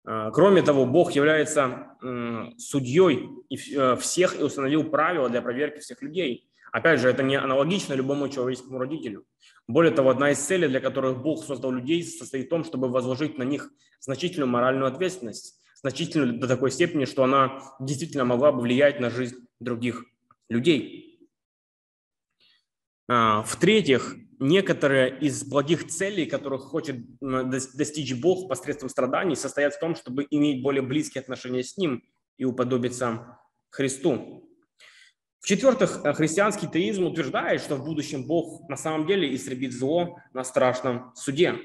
А, 0.05 0.31
кроме 0.31 0.61
того, 0.61 0.85
Бог 0.85 1.13
является 1.13 1.97
судьей 2.57 3.29
э, 3.49 3.95
всех 3.95 4.39
и 4.39 4.43
установил 4.43 4.83
правила 4.83 5.29
для 5.29 5.41
проверки 5.41 5.79
всех 5.79 6.01
людей. 6.01 6.49
Опять 6.73 6.99
же, 6.99 7.07
это 7.07 7.23
не 7.23 7.35
аналогично 7.35 7.93
любому 7.93 8.27
человеческому 8.27 8.79
родителю. 8.79 9.25
Более 9.67 9.93
того, 9.93 10.09
одна 10.09 10.31
из 10.31 10.39
целей, 10.39 10.67
для 10.67 10.81
которых 10.81 11.21
Бог 11.21 11.45
создал 11.45 11.71
людей, 11.71 12.03
состоит 12.03 12.47
в 12.47 12.49
том, 12.49 12.65
чтобы 12.65 12.89
возложить 12.89 13.37
на 13.37 13.43
них 13.43 13.71
значительную 14.01 14.49
моральную 14.49 14.87
ответственность, 14.87 15.61
значительную 15.75 16.37
до 16.37 16.49
такой 16.49 16.71
степени, 16.71 17.05
что 17.05 17.23
она 17.23 17.61
действительно 17.79 18.25
могла 18.25 18.51
бы 18.51 18.59
влиять 18.61 18.99
на 18.99 19.09
жизнь 19.09 19.37
других 19.61 20.03
людей. 20.49 21.29
А, 23.07 23.43
в-третьих, 23.43 24.17
некоторые 24.39 25.19
из 25.19 25.43
благих 25.43 25.87
целей, 25.87 26.25
которых 26.25 26.61
хочет 26.61 26.97
достичь 27.19 28.13
Бог 28.15 28.47
посредством 28.49 28.89
страданий, 28.89 29.35
состоят 29.35 29.73
в 29.75 29.79
том, 29.79 29.95
чтобы 29.95 30.25
иметь 30.29 30.61
более 30.61 30.81
близкие 30.81 31.21
отношения 31.21 31.63
с 31.63 31.77
Ним 31.77 32.03
и 32.37 32.45
уподобиться 32.45 33.39
Христу. 33.69 34.49
В-четвертых, 35.43 36.05
э, 36.05 36.13
христианский 36.13 36.67
теизм 36.67 37.05
утверждает, 37.05 37.59
что 37.59 37.75
в 37.75 37.83
будущем 37.83 38.25
Бог 38.25 38.69
на 38.69 38.77
самом 38.77 39.05
деле 39.05 39.35
истребит 39.35 39.73
зло 39.73 40.17
на 40.31 40.45
страшном 40.45 41.11
суде. 41.15 41.55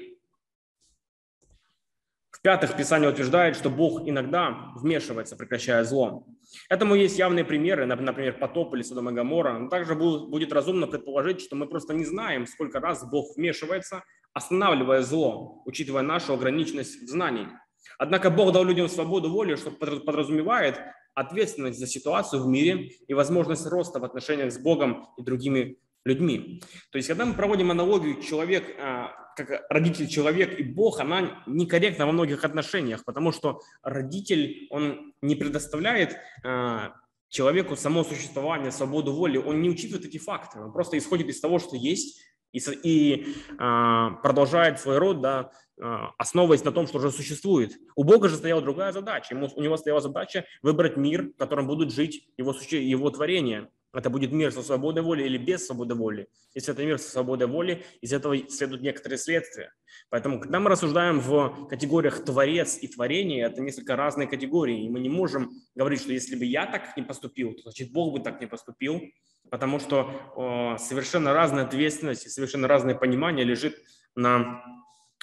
В-пятых, 2.39 2.77
Писание 2.77 3.09
утверждает, 3.09 3.57
что 3.57 3.69
Бог 3.69 4.07
иногда 4.07 4.71
вмешивается, 4.77 5.35
прекращая 5.35 5.83
зло. 5.83 6.25
Этому 6.69 6.95
есть 6.95 7.19
явные 7.19 7.43
примеры, 7.43 7.85
например, 7.85 8.39
потоп 8.39 8.73
или 8.75 8.81
Содом 8.81 9.09
и 9.09 9.13
Гамора. 9.13 9.59
Но 9.59 9.67
также 9.67 9.93
будет 9.93 10.53
разумно 10.53 10.87
предположить, 10.87 11.41
что 11.41 11.57
мы 11.57 11.67
просто 11.67 11.93
не 11.93 12.05
знаем, 12.05 12.47
сколько 12.47 12.79
раз 12.79 13.03
Бог 13.03 13.35
вмешивается, 13.35 14.03
останавливая 14.31 15.01
зло, 15.01 15.61
учитывая 15.65 16.01
нашу 16.01 16.33
ограниченность 16.33 17.03
в 17.03 17.09
знании. 17.09 17.49
Однако 17.97 18.29
Бог 18.29 18.53
дал 18.53 18.63
людям 18.63 18.87
свободу 18.87 19.29
воли, 19.29 19.55
что 19.55 19.71
подразумевает 19.71 20.79
ответственность 21.15 21.77
за 21.77 21.87
ситуацию 21.87 22.41
в 22.41 22.47
мире 22.47 22.91
и 23.05 23.13
возможность 23.13 23.67
роста 23.67 23.99
в 23.99 24.05
отношениях 24.05 24.53
с 24.53 24.57
Богом 24.57 25.09
и 25.17 25.23
другими 25.23 25.77
людьми. 26.05 26.61
То 26.91 26.97
есть, 26.97 27.09
когда 27.09 27.25
мы 27.25 27.33
проводим 27.33 27.71
аналогию 27.71 28.21
человек, 28.21 28.63
а, 28.79 29.11
как 29.45 29.65
родитель 29.69 30.07
человек 30.07 30.59
и 30.59 30.63
Бог, 30.63 30.99
она 30.99 31.43
некорректна 31.47 32.05
во 32.05 32.11
многих 32.11 32.43
отношениях, 32.43 33.03
потому 33.05 33.31
что 33.31 33.61
родитель, 33.83 34.67
он 34.69 35.13
не 35.21 35.35
предоставляет 35.35 36.17
а, 36.43 36.93
человеку 37.29 37.75
само 37.75 38.03
существование, 38.03 38.71
свободу 38.71 39.13
воли, 39.13 39.37
он 39.37 39.61
не 39.61 39.69
учитывает 39.69 40.05
эти 40.05 40.17
факты, 40.17 40.59
он 40.59 40.71
просто 40.71 40.97
исходит 40.97 41.27
из 41.27 41.39
того, 41.39 41.59
что 41.59 41.75
есть, 41.75 42.19
и, 42.51 42.59
и 42.83 43.35
а, 43.57 44.11
продолжает 44.23 44.79
свой 44.79 44.97
род, 44.97 45.21
да, 45.21 45.51
а, 45.81 46.11
основываясь 46.17 46.63
на 46.63 46.71
том, 46.71 46.87
что 46.87 46.97
уже 46.97 47.11
существует. 47.11 47.73
У 47.95 48.03
Бога 48.03 48.27
же 48.27 48.35
стояла 48.35 48.61
другая 48.61 48.91
задача. 48.91 49.33
У 49.33 49.61
него 49.61 49.77
стояла 49.77 50.01
задача 50.01 50.45
выбрать 50.61 50.97
мир, 50.97 51.29
в 51.29 51.37
котором 51.37 51.67
будут 51.67 51.93
жить 51.93 52.27
его, 52.37 52.53
его 52.71 53.09
творения. 53.11 53.69
Это 53.93 54.09
будет 54.09 54.31
мир 54.31 54.51
со 54.51 54.61
свободой 54.61 55.03
воли 55.03 55.23
или 55.23 55.37
без 55.37 55.65
свободы 55.65 55.95
воли. 55.95 56.27
Если 56.53 56.73
это 56.73 56.85
мир 56.85 56.99
со 56.99 57.09
свободой 57.09 57.47
воли, 57.47 57.83
из 58.01 58.13
этого 58.13 58.37
следуют 58.49 58.83
некоторые 58.83 59.17
следствия. 59.17 59.73
Поэтому, 60.09 60.39
когда 60.39 60.59
мы 60.59 60.69
рассуждаем 60.69 61.19
в 61.19 61.67
категориях 61.67 62.23
творец 62.23 62.77
и 62.81 62.87
творение, 62.87 63.45
это 63.45 63.61
несколько 63.61 63.95
разные 63.95 64.27
категории. 64.27 64.85
И 64.85 64.89
мы 64.89 64.99
не 64.99 65.09
можем 65.09 65.51
говорить, 65.75 66.01
что 66.01 66.13
если 66.13 66.35
бы 66.35 66.45
я 66.45 66.65
так 66.65 66.95
не 66.97 67.03
поступил, 67.03 67.53
то 67.53 67.63
значит 67.63 67.91
Бог 67.91 68.13
бы 68.13 68.19
так 68.19 68.39
не 68.41 68.47
поступил 68.47 69.01
потому 69.49 69.79
что 69.79 70.11
о, 70.35 70.77
совершенно 70.77 71.33
разная 71.33 71.65
ответственность 71.65 72.25
и 72.25 72.29
совершенно 72.29 72.67
разное 72.67 72.95
понимание 72.95 73.45
лежит 73.45 73.75
на 74.15 74.63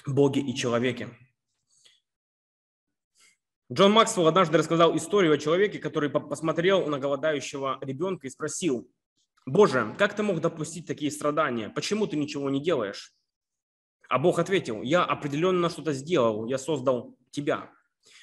Боге 0.05 0.41
и 0.41 0.55
человеке. 0.55 1.09
Джон 3.71 3.91
Максвелл 3.91 4.27
однажды 4.27 4.57
рассказал 4.57 4.95
историю 4.95 5.33
о 5.33 5.37
человеке, 5.37 5.77
который 5.77 6.09
посмотрел 6.09 6.87
на 6.87 6.99
голодающего 6.99 7.79
ребенка 7.81 8.27
и 8.27 8.29
спросил, 8.29 8.89
«Боже, 9.45 9.93
как 9.97 10.15
ты 10.15 10.23
мог 10.23 10.39
допустить 10.39 10.87
такие 10.87 11.11
страдания? 11.11 11.69
Почему 11.69 12.07
ты 12.07 12.15
ничего 12.15 12.49
не 12.49 12.61
делаешь?» 12.61 13.13
А 14.07 14.19
Бог 14.19 14.39
ответил, 14.39 14.81
«Я 14.83 15.03
определенно 15.03 15.69
что-то 15.69 15.91
сделал, 15.91 16.45
я 16.45 16.57
создал 16.57 17.17
тебя». 17.31 17.69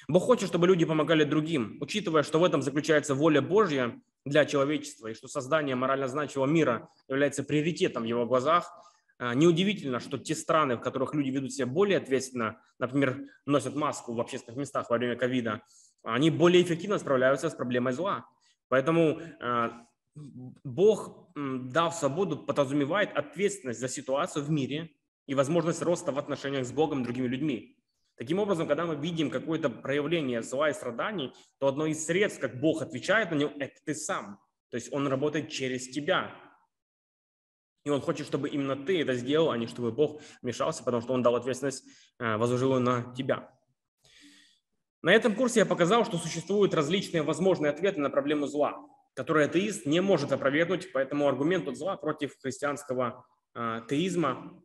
Бог 0.07 0.23
хочет, 0.23 0.49
чтобы 0.49 0.65
люди 0.65 0.83
помогали 0.83 1.23
другим, 1.23 1.77
учитывая, 1.79 2.23
что 2.23 2.39
в 2.39 2.43
этом 2.43 2.63
заключается 2.63 3.13
воля 3.13 3.39
Божья 3.39 3.99
для 4.23 4.45
человечества, 4.45 5.07
и 5.07 5.13
что 5.13 5.27
создание 5.27 5.75
морально 5.75 6.07
значимого 6.07 6.47
мира 6.47 6.89
является 7.07 7.43
приоритетом 7.43 8.03
в 8.03 8.07
его 8.07 8.25
глазах, 8.25 8.71
неудивительно, 9.19 9.99
что 9.99 10.17
те 10.17 10.35
страны, 10.35 10.75
в 10.75 10.81
которых 10.81 11.13
люди 11.13 11.29
ведут 11.29 11.53
себя 11.53 11.67
более 11.67 11.97
ответственно, 11.97 12.61
например, 12.79 13.25
носят 13.45 13.75
маску 13.75 14.13
в 14.13 14.19
общественных 14.19 14.57
местах 14.57 14.89
во 14.89 14.97
время 14.97 15.15
ковида, 15.15 15.61
они 16.03 16.29
более 16.29 16.61
эффективно 16.61 16.97
справляются 16.99 17.49
с 17.49 17.55
проблемой 17.55 17.93
зла. 17.93 18.25
Поэтому 18.67 19.21
а, 19.41 19.85
Бог, 20.63 21.29
дав 21.35 21.93
свободу, 21.93 22.37
подразумевает 22.37 23.11
ответственность 23.15 23.79
за 23.79 23.89
ситуацию 23.89 24.45
в 24.45 24.49
мире 24.49 24.91
и 25.27 25.35
возможность 25.35 25.81
роста 25.81 26.11
в 26.11 26.19
отношениях 26.19 26.65
с 26.65 26.71
Богом 26.71 27.01
и 27.01 27.03
другими 27.03 27.27
людьми. 27.27 27.77
Таким 28.17 28.39
образом, 28.39 28.67
когда 28.67 28.85
мы 28.85 28.95
видим 28.95 29.29
какое-то 29.29 29.69
проявление 29.69 30.41
зла 30.41 30.69
и 30.69 30.73
страданий, 30.73 31.33
то 31.59 31.67
одно 31.67 31.85
из 31.85 32.05
средств, 32.05 32.39
как 32.39 32.59
Бог 32.61 32.81
отвечает 32.81 33.31
на 33.31 33.35
него, 33.35 33.51
это 33.59 33.75
ты 33.83 33.93
сам. 33.93 34.39
То 34.69 34.77
есть 34.77 34.91
Он 34.93 35.07
работает 35.07 35.49
через 35.49 35.89
тебя. 35.89 36.31
И 37.85 37.89
Он 37.89 38.01
хочет, 38.01 38.25
чтобы 38.25 38.49
именно 38.49 38.75
ты 38.75 39.01
это 39.01 39.13
сделал, 39.13 39.51
а 39.51 39.57
не 39.57 39.67
чтобы 39.67 39.91
Бог 39.91 40.19
вмешался, 40.41 40.83
потому 40.83 41.01
что 41.01 41.13
Он 41.13 41.21
дал 41.21 41.35
ответственность, 41.35 41.85
э, 42.19 42.35
возложил 42.35 42.79
на 42.79 43.13
тебя. 43.15 43.51
На 45.03 45.13
этом 45.13 45.35
курсе 45.35 45.59
я 45.59 45.65
показал, 45.67 46.03
что 46.03 46.17
существуют 46.17 46.73
различные 46.73 47.21
возможные 47.21 47.69
ответы 47.69 48.01
на 48.01 48.09
проблему 48.09 48.47
зла, 48.47 48.75
которые 49.13 49.45
атеист 49.45 49.85
не 49.85 50.01
может 50.01 50.31
опровергнуть, 50.31 50.91
поэтому 50.91 51.27
аргумент 51.27 51.67
от 51.67 51.77
зла 51.77 51.95
против 51.95 52.35
христианского 52.41 53.23
э, 53.53 53.81
теизма 53.87 54.61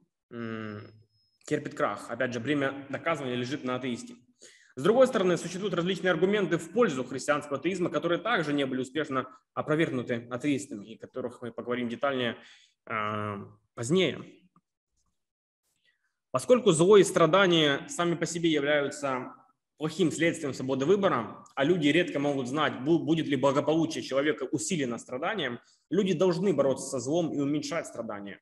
терпит 1.45 1.75
крах. 1.75 2.09
Опять 2.09 2.33
же, 2.33 2.39
бремя 2.39 2.87
доказывания 2.89 3.35
лежит 3.35 3.65
на 3.65 3.75
атеисте. 3.75 4.15
С 4.77 4.83
другой 4.83 5.07
стороны, 5.09 5.37
существуют 5.37 5.75
различные 5.75 6.13
аргументы 6.13 6.57
в 6.57 6.71
пользу 6.71 7.05
христианского 7.05 7.59
атеизма, 7.59 7.91
которые 7.91 8.19
также 8.19 8.53
не 8.53 8.65
были 8.65 8.81
успешно 8.81 9.27
опровергнуты 9.53 10.29
атеистами, 10.31 10.87
и 10.87 10.95
о 10.97 10.99
которых 10.99 11.43
мы 11.43 11.53
поговорим 11.53 11.89
детальнее 11.89 12.33
э, 12.33 12.37
позднее. 13.75 14.25
Поскольку 16.31 16.73
зло 16.73 16.97
и 16.97 17.05
страдания 17.05 17.87
сами 17.89 18.15
по 18.15 18.27
себе 18.27 18.51
являются 18.51 19.35
плохим 19.79 20.13
следствием 20.13 20.53
свободы 20.55 20.85
выбора, 20.85 21.45
а 21.55 21.65
люди 21.65 21.89
редко 21.89 22.19
могут 22.19 22.49
знать, 22.49 22.85
будет 22.85 23.27
ли 23.27 23.37
благополучие 23.37 24.05
человека 24.05 24.45
усилено 24.45 24.99
страданием, 24.99 25.59
люди 25.89 26.13
должны 26.13 26.53
бороться 26.53 26.87
со 26.87 27.01
злом 27.01 27.33
и 27.33 27.41
уменьшать 27.41 27.87
страдания. 27.87 28.41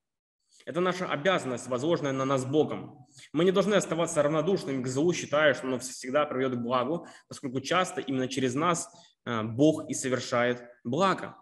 Это 0.67 0.81
наша 0.81 1.07
обязанность, 1.07 1.69
возложенная 1.69 2.13
на 2.13 2.25
нас 2.25 2.45
Богом. 2.45 3.07
Мы 3.33 3.45
не 3.45 3.53
должны 3.53 3.75
оставаться 3.77 4.23
равнодушными 4.23 4.83
к 4.83 4.87
злу, 4.87 5.13
считая, 5.15 5.55
что 5.55 5.67
оно 5.67 5.79
всегда 5.79 6.27
приведет 6.27 6.59
к 6.59 6.63
благу, 6.63 7.07
поскольку 7.29 7.61
часто 7.61 8.01
именно 8.01 8.29
через 8.29 8.55
нас 8.55 8.91
э, 9.25 9.45
Бог 9.45 9.89
и 9.89 9.95
совершает 9.95 10.63
благо. 10.85 11.37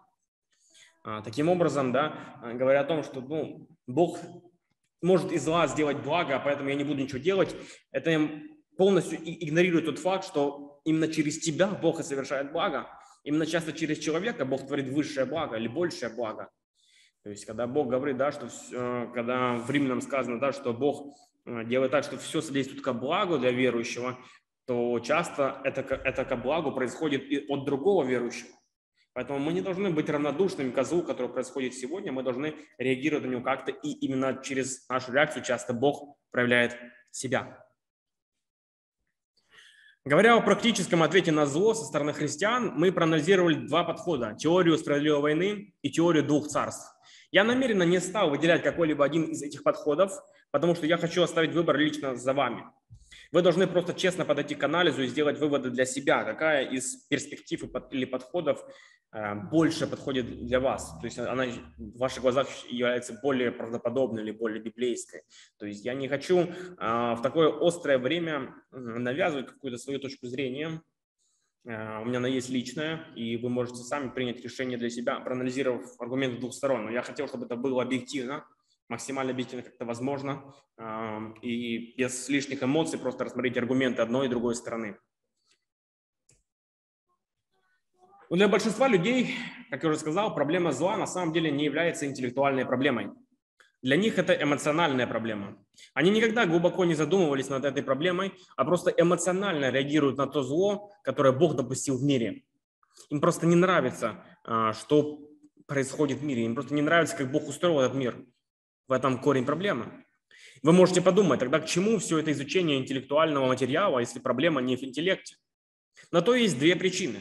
А, 1.09 1.21
таким 1.21 1.47
образом, 1.47 1.93
да, 1.93 2.37
э, 2.43 2.53
говоря 2.53 2.81
о 2.81 2.83
том, 2.83 3.01
что 3.01 3.21
ну, 3.21 3.69
Бог 3.87 4.19
может 5.01 5.31
из 5.31 5.45
зла 5.45 5.65
сделать 5.67 6.03
благо, 6.03 6.35
а 6.35 6.39
поэтому 6.39 6.67
я 6.67 6.75
не 6.75 6.83
буду 6.83 7.01
ничего 7.01 7.19
делать, 7.19 7.55
это 7.93 8.29
полностью 8.77 9.17
игнорирует 9.23 9.85
тот 9.85 9.99
факт, 9.99 10.25
что 10.25 10.81
именно 10.83 11.07
через 11.07 11.39
тебя 11.39 11.67
Бог 11.67 12.01
и 12.01 12.03
совершает 12.03 12.51
благо. 12.51 12.89
Именно 13.23 13.45
часто 13.45 13.71
через 13.71 13.99
человека 13.99 14.43
Бог 14.43 14.67
творит 14.67 14.89
высшее 14.89 15.25
благо 15.25 15.55
или 15.55 15.69
большее 15.69 16.13
благо. 16.13 16.49
То 17.23 17.29
есть, 17.29 17.45
когда 17.45 17.67
Бог 17.67 17.87
говорит, 17.87 18.17
да, 18.17 18.33
что 18.33 18.49
все, 18.49 19.09
когда 19.13 19.53
в 19.55 19.71
Римлянам 19.71 20.01
сказано, 20.01 20.41
да, 20.41 20.51
что 20.51 20.73
Бог 20.73 21.15
э, 21.45 21.63
делает 21.63 21.91
так, 21.91 22.03
что 22.03 22.17
все 22.17 22.41
содействует 22.41 22.83
ко 22.83 22.91
благу 22.91 23.37
для 23.37 23.51
верующего, 23.51 24.19
то 24.65 24.99
часто 24.99 25.61
это, 25.63 25.81
это 25.83 26.25
ко 26.25 26.35
благу 26.35 26.73
происходит 26.73 27.31
и 27.31 27.45
от 27.47 27.63
другого 27.63 28.03
верующего. 28.03 28.56
Поэтому 29.17 29.39
мы 29.39 29.51
не 29.51 29.61
должны 29.61 29.89
быть 29.89 30.11
равнодушными 30.11 30.69
к 30.69 30.83
злу, 30.83 31.01
который 31.01 31.29
происходит 31.29 31.73
сегодня, 31.73 32.11
мы 32.11 32.21
должны 32.21 32.53
реагировать 32.77 33.25
на 33.25 33.31
него 33.31 33.41
как-то, 33.41 33.71
и 33.71 33.89
именно 33.89 34.39
через 34.43 34.87
нашу 34.89 35.11
реакцию 35.11 35.43
часто 35.43 35.73
Бог 35.73 36.19
проявляет 36.29 36.77
себя. 37.09 37.65
Говоря 40.05 40.35
о 40.35 40.41
практическом 40.41 41.01
ответе 41.01 41.31
на 41.31 41.47
зло 41.47 41.73
со 41.73 41.85
стороны 41.85 42.13
христиан, 42.13 42.73
мы 42.75 42.91
проанализировали 42.91 43.55
два 43.65 43.83
подхода– 43.83 44.35
теорию 44.37 44.77
справедливой 44.77 45.21
войны 45.21 45.73
и 45.81 45.89
теорию 45.89 46.23
двух 46.23 46.47
царств. 46.47 46.87
Я 47.31 47.43
намеренно 47.43 47.81
не 47.81 47.99
стал 47.99 48.29
выделять 48.29 48.61
какой-либо 48.61 49.03
один 49.03 49.23
из 49.23 49.41
этих 49.41 49.63
подходов, 49.63 50.11
потому 50.51 50.75
что 50.75 50.85
я 50.85 50.97
хочу 50.97 51.23
оставить 51.23 51.53
выбор 51.53 51.75
лично 51.77 52.15
за 52.15 52.35
вами. 52.35 52.65
Вы 53.31 53.41
должны 53.41 53.67
просто 53.67 53.93
честно 53.93 54.25
подойти 54.25 54.55
к 54.55 54.63
анализу 54.63 55.03
и 55.03 55.07
сделать 55.07 55.39
выводы 55.39 55.69
для 55.69 55.85
себя, 55.85 56.23
какая 56.23 56.65
из 56.65 56.95
перспектив 57.07 57.63
или 57.91 58.05
подходов 58.05 58.63
больше 59.51 59.87
подходит 59.87 60.45
для 60.45 60.59
вас. 60.59 60.97
То 60.99 61.05
есть 61.05 61.17
она 61.17 61.45
в 61.77 61.97
ваших 61.97 62.21
глазах 62.21 62.47
является 62.69 63.17
более 63.21 63.51
правдоподобной 63.51 64.21
или 64.21 64.31
более 64.31 64.61
библейской. 64.61 65.23
То 65.57 65.65
есть 65.65 65.85
я 65.85 65.93
не 65.93 66.07
хочу 66.07 66.39
э, 66.39 66.45
в 66.77 67.19
такое 67.23 67.51
острое 67.59 67.97
время 67.97 68.53
навязывать 68.71 69.47
какую-то 69.47 69.77
свою 69.77 69.99
точку 69.99 70.27
зрения, 70.27 70.81
Э, 71.67 72.01
у 72.01 72.05
меня 72.05 72.19
она 72.19 72.27
есть 72.29 72.49
личная, 72.49 73.05
и 73.15 73.35
вы 73.37 73.49
можете 73.49 73.83
сами 73.83 74.09
принять 74.09 74.41
решение 74.41 74.77
для 74.77 74.89
себя, 74.89 75.19
проанализировав 75.19 75.99
аргументы 75.99 76.39
двух 76.39 76.53
сторон. 76.53 76.85
Но 76.85 76.91
я 76.91 77.01
хотел, 77.01 77.27
чтобы 77.27 77.45
это 77.45 77.55
было 77.57 77.83
объективно, 77.83 78.47
максимально 78.87 79.33
объективно, 79.33 79.63
как 79.63 79.75
это 79.75 79.85
возможно, 79.85 80.53
и 81.41 81.93
без 81.97 82.29
лишних 82.29 82.63
эмоций 82.63 82.97
просто 82.97 83.25
рассмотреть 83.25 83.57
аргументы 83.57 84.01
одной 84.01 84.27
и 84.27 84.29
другой 84.29 84.55
стороны. 84.55 84.97
Для 88.29 88.49
большинства 88.49 88.89
людей, 88.89 89.35
как 89.69 89.83
я 89.83 89.89
уже 89.89 89.99
сказал, 89.99 90.35
проблема 90.35 90.73
зла 90.73 90.97
на 90.97 91.07
самом 91.07 91.31
деле 91.31 91.49
не 91.49 91.63
является 91.63 92.05
интеллектуальной 92.05 92.65
проблемой. 92.65 93.11
Для 93.81 93.95
них 93.95 94.17
это 94.17 94.33
эмоциональная 94.33 95.07
проблема. 95.07 95.57
Они 95.93 96.09
никогда 96.09 96.45
глубоко 96.45 96.83
не 96.83 96.93
задумывались 96.93 97.47
над 97.47 97.63
этой 97.63 97.83
проблемой, 97.83 98.33
а 98.57 98.65
просто 98.65 98.91
эмоционально 98.91 99.69
реагируют 99.69 100.17
на 100.17 100.27
то 100.27 100.43
зло, 100.43 100.91
которое 101.03 101.31
Бог 101.31 101.55
допустил 101.55 101.97
в 101.97 102.03
мире. 102.03 102.43
Им 103.09 103.21
просто 103.21 103.45
не 103.45 103.55
нравится, 103.55 104.25
а, 104.43 104.73
что 104.73 105.19
происходит 105.67 106.17
в 106.17 106.23
мире. 106.23 106.43
Им 106.43 106.55
просто 106.55 106.73
не 106.73 106.81
нравится, 106.81 107.15
как 107.15 107.31
Бог 107.31 107.47
устроил 107.47 107.79
этот 107.79 107.95
мир. 107.95 108.25
В 108.87 108.91
этом 108.91 109.19
корень 109.19 109.45
проблемы. 109.45 110.05
Вы 110.63 110.73
можете 110.73 111.01
подумать, 111.01 111.39
тогда 111.39 111.59
к 111.59 111.65
чему 111.65 111.99
все 111.99 112.17
это 112.17 112.31
изучение 112.31 112.77
интеллектуального 112.79 113.47
материала, 113.47 113.99
если 113.99 114.19
проблема 114.19 114.61
не 114.61 114.75
в 114.75 114.83
интеллекте? 114.83 115.35
На 116.11 116.21
то 116.21 116.35
есть 116.35 116.57
две 116.57 116.75
причины. 116.75 117.19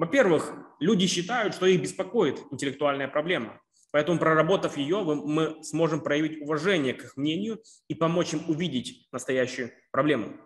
Во-первых, 0.00 0.54
люди 0.78 1.06
считают, 1.06 1.52
что 1.52 1.66
их 1.66 1.82
беспокоит 1.82 2.42
интеллектуальная 2.50 3.06
проблема. 3.06 3.60
Поэтому, 3.92 4.18
проработав 4.18 4.78
ее, 4.78 5.02
мы 5.02 5.62
сможем 5.62 6.00
проявить 6.00 6.40
уважение 6.40 6.94
к 6.94 7.04
их 7.04 7.18
мнению 7.18 7.62
и 7.86 7.94
помочь 7.94 8.32
им 8.32 8.48
увидеть 8.48 9.06
настоящую 9.12 9.72
проблему. 9.90 10.38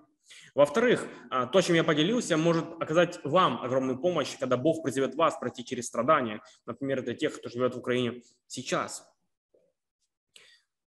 Во-вторых, 0.56 1.06
а, 1.30 1.46
то, 1.46 1.60
чем 1.60 1.76
я 1.76 1.84
поделился, 1.84 2.36
может 2.36 2.64
оказать 2.80 3.20
вам 3.22 3.62
огромную 3.62 3.96
помощь, 3.96 4.36
когда 4.40 4.56
Бог 4.56 4.82
призовет 4.82 5.14
вас 5.14 5.38
пройти 5.38 5.64
через 5.64 5.86
страдания. 5.86 6.42
Например, 6.66 7.02
для 7.02 7.14
тех, 7.14 7.38
кто 7.38 7.48
живет 7.48 7.76
в 7.76 7.78
Украине 7.78 8.22
сейчас. 8.48 9.08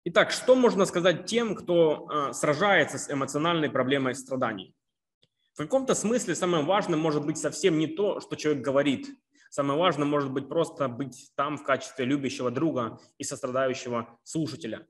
Итак, 0.04 0.30
что 0.30 0.54
можно 0.54 0.86
сказать 0.86 1.26
тем, 1.26 1.54
кто 1.54 2.08
а, 2.08 2.32
сражается 2.32 2.96
с 2.96 3.12
эмоциональной 3.12 3.68
проблемой 3.68 4.14
страданий? 4.14 4.74
В 5.54 5.58
каком-то 5.58 5.94
смысле 5.94 6.34
самым 6.34 6.66
важным 6.66 6.98
может 6.98 7.24
быть 7.24 7.38
совсем 7.38 7.78
не 7.78 7.86
то, 7.86 8.18
что 8.18 8.34
человек 8.34 8.64
говорит. 8.64 9.08
Самое 9.50 9.78
важное 9.78 10.04
может 10.04 10.32
быть 10.32 10.48
просто 10.48 10.88
быть 10.88 11.30
там 11.36 11.58
в 11.58 11.62
качестве 11.62 12.04
любящего 12.04 12.50
друга 12.50 12.98
и 13.18 13.24
сострадающего 13.24 14.18
слушателя. 14.24 14.84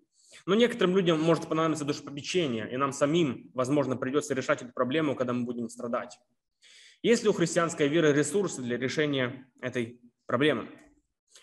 Но 0.46 0.54
некоторым 0.54 0.96
людям 0.96 1.20
может 1.20 1.48
понадобиться 1.48 1.84
душепопечение, 1.84 2.72
и 2.72 2.78
нам 2.78 2.92
самим, 2.92 3.50
возможно, 3.52 3.94
придется 3.94 4.32
решать 4.32 4.62
эту 4.62 4.72
проблему, 4.72 5.14
когда 5.14 5.34
мы 5.34 5.44
будем 5.44 5.68
страдать. 5.68 6.18
Есть 7.02 7.24
ли 7.24 7.28
у 7.28 7.34
христианской 7.34 7.86
веры 7.86 8.14
ресурсы 8.14 8.62
для 8.62 8.78
решения 8.78 9.46
этой 9.60 10.00
проблемы? 10.24 10.70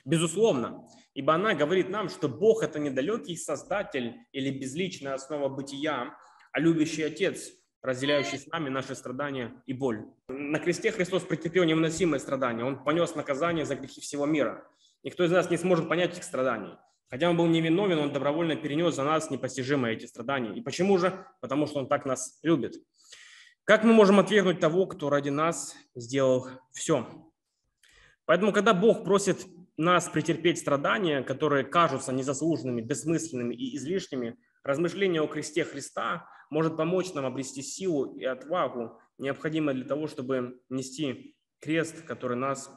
Безусловно, 0.03 0.83
ибо 1.13 1.35
она 1.35 1.53
говорит 1.53 1.89
нам, 1.89 2.09
что 2.09 2.27
Бог– 2.27 2.63
это 2.63 2.79
недалекий 2.79 3.37
создатель 3.37 4.15
или 4.31 4.49
безличная 4.49 5.13
основа 5.13 5.47
бытия, 5.47 6.17
а 6.51 6.59
любящий 6.59 7.03
Отец, 7.03 7.51
разделяющий 7.81 8.37
с 8.37 8.47
нами 8.47 8.69
наши 8.69 8.95
страдания 8.95 9.53
и 9.65 9.73
боль. 9.73 10.05
На 10.27 10.59
кресте 10.59 10.91
Христос 10.91 11.23
претерпел 11.23 11.63
невыносимые 11.63 12.19
страдания. 12.19 12.63
Он 12.63 12.83
понес 12.83 13.15
наказание 13.15 13.65
за 13.65 13.75
грехи 13.75 14.01
всего 14.01 14.25
мира. 14.25 14.67
Никто 15.03 15.23
из 15.23 15.31
нас 15.31 15.49
не 15.49 15.57
сможет 15.57 15.89
понять 15.89 16.13
этих 16.13 16.23
страданий. 16.23 16.77
Хотя 17.09 17.29
он 17.29 17.35
был 17.35 17.47
невиновен, 17.47 17.99
он 17.99 18.13
добровольно 18.13 18.55
перенес 18.55 18.95
за 18.95 19.03
нас 19.03 19.29
непостижимые 19.29 19.95
эти 19.95 20.05
страдания. 20.05 20.55
И 20.55 20.61
почему 20.61 20.97
же? 20.97 21.25
Потому 21.41 21.67
что 21.67 21.79
он 21.79 21.89
так 21.89 22.05
нас 22.05 22.39
любит. 22.43 22.75
Как 23.65 23.83
мы 23.83 23.93
можем 23.93 24.19
отвергнуть 24.19 24.59
того, 24.59 24.85
кто 24.85 25.09
ради 25.09 25.29
нас 25.29 25.75
сделал 25.93 26.47
все? 26.71 27.07
Поэтому, 28.25 28.53
когда 28.53 28.73
Бог 28.73 29.03
просит 29.03 29.45
нас 29.75 30.07
претерпеть 30.07 30.59
страдания, 30.59 31.21
которые 31.21 31.65
кажутся 31.65 32.13
незаслуженными, 32.13 32.81
бессмысленными 32.81 33.55
и 33.55 33.75
излишними, 33.75 34.37
размышление 34.63 35.21
о 35.21 35.27
кресте 35.27 35.65
Христа 35.65 36.29
может 36.51 36.77
помочь 36.77 37.13
нам 37.13 37.25
обрести 37.25 37.63
силу 37.63 38.13
и 38.13 38.25
отвагу, 38.25 38.99
необходимую 39.17 39.73
для 39.73 39.85
того, 39.85 40.05
чтобы 40.07 40.61
нести 40.69 41.35
крест, 41.59 42.03
который 42.03 42.37
нас 42.37 42.69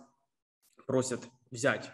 просят 0.86 1.20
взять. 1.50 1.90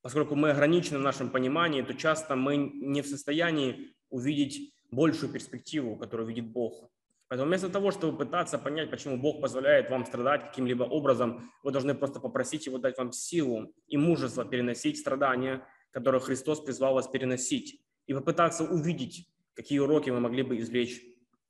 Поскольку 0.00 0.36
мы 0.36 0.50
ограничены 0.50 0.98
в 0.98 1.02
нашем 1.02 1.30
понимании, 1.30 1.82
то 1.82 1.92
часто 1.92 2.36
мы 2.36 2.56
не 2.56 3.02
в 3.02 3.06
состоянии 3.06 3.94
увидеть 4.10 4.72
большую 4.90 5.32
перспективу, 5.32 5.96
которую 5.96 6.28
видит 6.28 6.46
Бог. 6.46 6.88
Поэтому 7.26 7.48
вместо 7.48 7.68
того, 7.68 7.90
чтобы 7.90 8.16
пытаться 8.16 8.58
понять, 8.58 8.90
почему 8.90 9.18
Бог 9.18 9.42
позволяет 9.42 9.90
вам 9.90 10.06
страдать 10.06 10.44
каким-либо 10.44 10.84
образом, 10.84 11.50
вы 11.62 11.72
должны 11.72 11.94
просто 11.94 12.20
попросить 12.20 12.66
Его 12.66 12.78
дать 12.78 12.96
вам 12.96 13.12
силу 13.12 13.74
и 13.86 13.96
мужество 13.96 14.44
переносить 14.44 14.98
страдания, 14.98 15.66
которые 15.90 16.20
Христос 16.20 16.60
призвал 16.60 16.94
вас 16.94 17.08
переносить, 17.08 17.82
и 18.06 18.14
попытаться 18.14 18.64
увидеть, 18.64 19.28
какие 19.58 19.80
уроки 19.80 20.08
вы 20.08 20.20
могли 20.20 20.44
бы 20.44 20.56
извлечь 20.58 21.02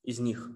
из 0.02 0.18
них. 0.18 0.50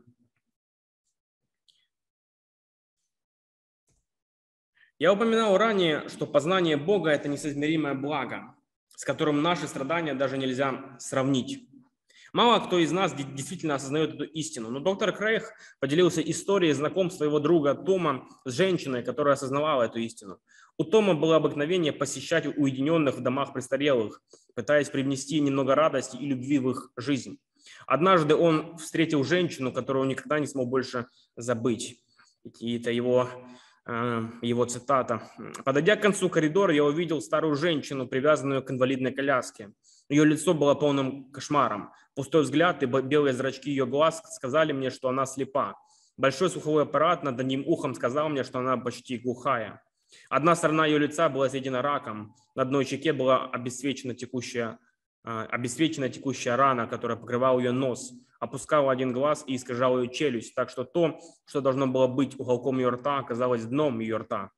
Я 4.99 5.13
упоминал 5.13 5.59
ранее, 5.59 6.09
что 6.09 6.27
познание 6.27 6.79
Бога– 6.79 7.11
это 7.13 7.29
несоизмеримое 7.29 7.93
благо, 7.93 8.57
с 8.97 9.05
которым 9.05 9.43
наши 9.43 9.69
страдания 9.69 10.15
даже 10.15 10.39
нельзя 10.39 10.97
сравнить. 10.99 11.69
Мало 12.33 12.61
кто 12.65 12.79
из 12.79 12.91
нас 12.93 13.15
действительно 13.15 13.75
осознает 13.75 14.15
эту 14.15 14.25
истину, 14.25 14.71
но 14.71 14.81
доктор 14.81 15.13
Крейг 15.13 15.53
поделился 15.81 16.23
историей 16.23 16.73
знакомства 16.73 17.25
его 17.25 17.41
друга 17.41 17.75
Тома 17.75 18.27
с 18.45 18.53
женщиной, 18.53 19.03
которая 19.03 19.35
осознавала 19.35 19.83
эту 19.83 19.99
истину. 19.99 20.39
У 20.79 20.85
Тома 20.85 21.15
было 21.15 21.37
обыкновение 21.37 21.93
посещать 21.93 22.47
уединенных 22.47 23.17
в 23.17 23.21
домах 23.21 23.53
престарелых, 23.53 24.23
пытаясь 24.55 24.89
привнести 24.89 25.41
немного 25.41 25.75
радости 25.75 26.17
и 26.17 26.27
любви 26.27 26.59
в 26.59 26.71
их 26.71 26.91
жизнь. 26.97 27.39
Однажды 27.87 28.35
он 28.35 28.79
встретил 28.79 29.25
женщину, 29.25 29.73
которую 29.73 30.05
он 30.05 30.09
никогда 30.09 30.39
не 30.39 30.47
смог 30.47 30.69
больше 30.69 31.07
забыть. 31.37 32.03
И 32.61 32.79
это 32.79 32.91
его 32.91 33.29
Э, 33.85 34.29
его 34.43 34.65
цитата. 34.65 35.23
«Подойдя 35.65 35.97
к 35.97 36.03
концу 36.03 36.29
коридора, 36.29 36.73
я 36.73 36.85
увидел 36.85 37.21
старую 37.21 37.57
женщину, 37.57 38.07
привязанную 38.07 38.63
к 38.63 38.71
инвалидной 38.71 39.13
коляске. 39.13 39.73
Ее 40.13 40.27
лицо 40.27 40.53
было 40.53 40.75
полным 40.75 41.31
кошмаром. 41.33 41.91
Пустой 42.15 42.43
взгляд 42.43 42.83
и 42.83 42.87
белые 42.87 43.33
зрачки 43.33 43.71
ее 43.71 43.87
глаз 43.87 44.23
сказали 44.31 44.73
мне, 44.73 44.91
что 44.91 45.09
она 45.09 45.25
слепа. 45.25 45.75
Большой 46.19 46.51
слуховой 46.51 46.83
аппарат 46.83 47.23
над 47.23 47.41
одним 47.41 47.65
ухом 47.67 47.95
сказал 47.95 48.29
мне, 48.29 48.45
что 48.45 48.59
она 48.59 48.77
почти 48.77 49.17
глухая. 49.17 49.83
Одна 50.29 50.55
сторона 50.55 50.85
ее 50.85 50.99
лица 50.99 51.31
была 51.31 51.49
съедена 51.49 51.81
раком, 51.81 52.35
на 52.55 52.63
одной 52.63 52.85
щеке 52.85 53.15
была 53.15 53.47
обесцвечена 53.47 54.15
текущая, 54.15 54.79
э, 55.25 55.47
обесцвечена 55.51 56.11
текущая 56.11 56.57
рана, 56.57 56.87
которая 56.87 57.17
покрывала 57.17 57.59
ее 57.59 57.73
нос 57.73 58.13
опускал 58.43 58.91
один 58.91 59.13
глаз 59.13 59.45
и 59.47 59.55
искажал 59.55 60.03
ее 60.03 60.13
челюсть, 60.13 60.57
так 60.57 60.69
что 60.69 60.83
то, 60.83 61.21
что 61.47 61.61
должно 61.61 61.87
было 61.87 62.09
быть 62.09 62.39
уголком 62.41 62.79
ее 62.79 62.89
рта, 62.89 63.19
оказалось 63.19 63.65
дном 63.65 64.01
ее 64.01 64.17
рта. 64.17 64.51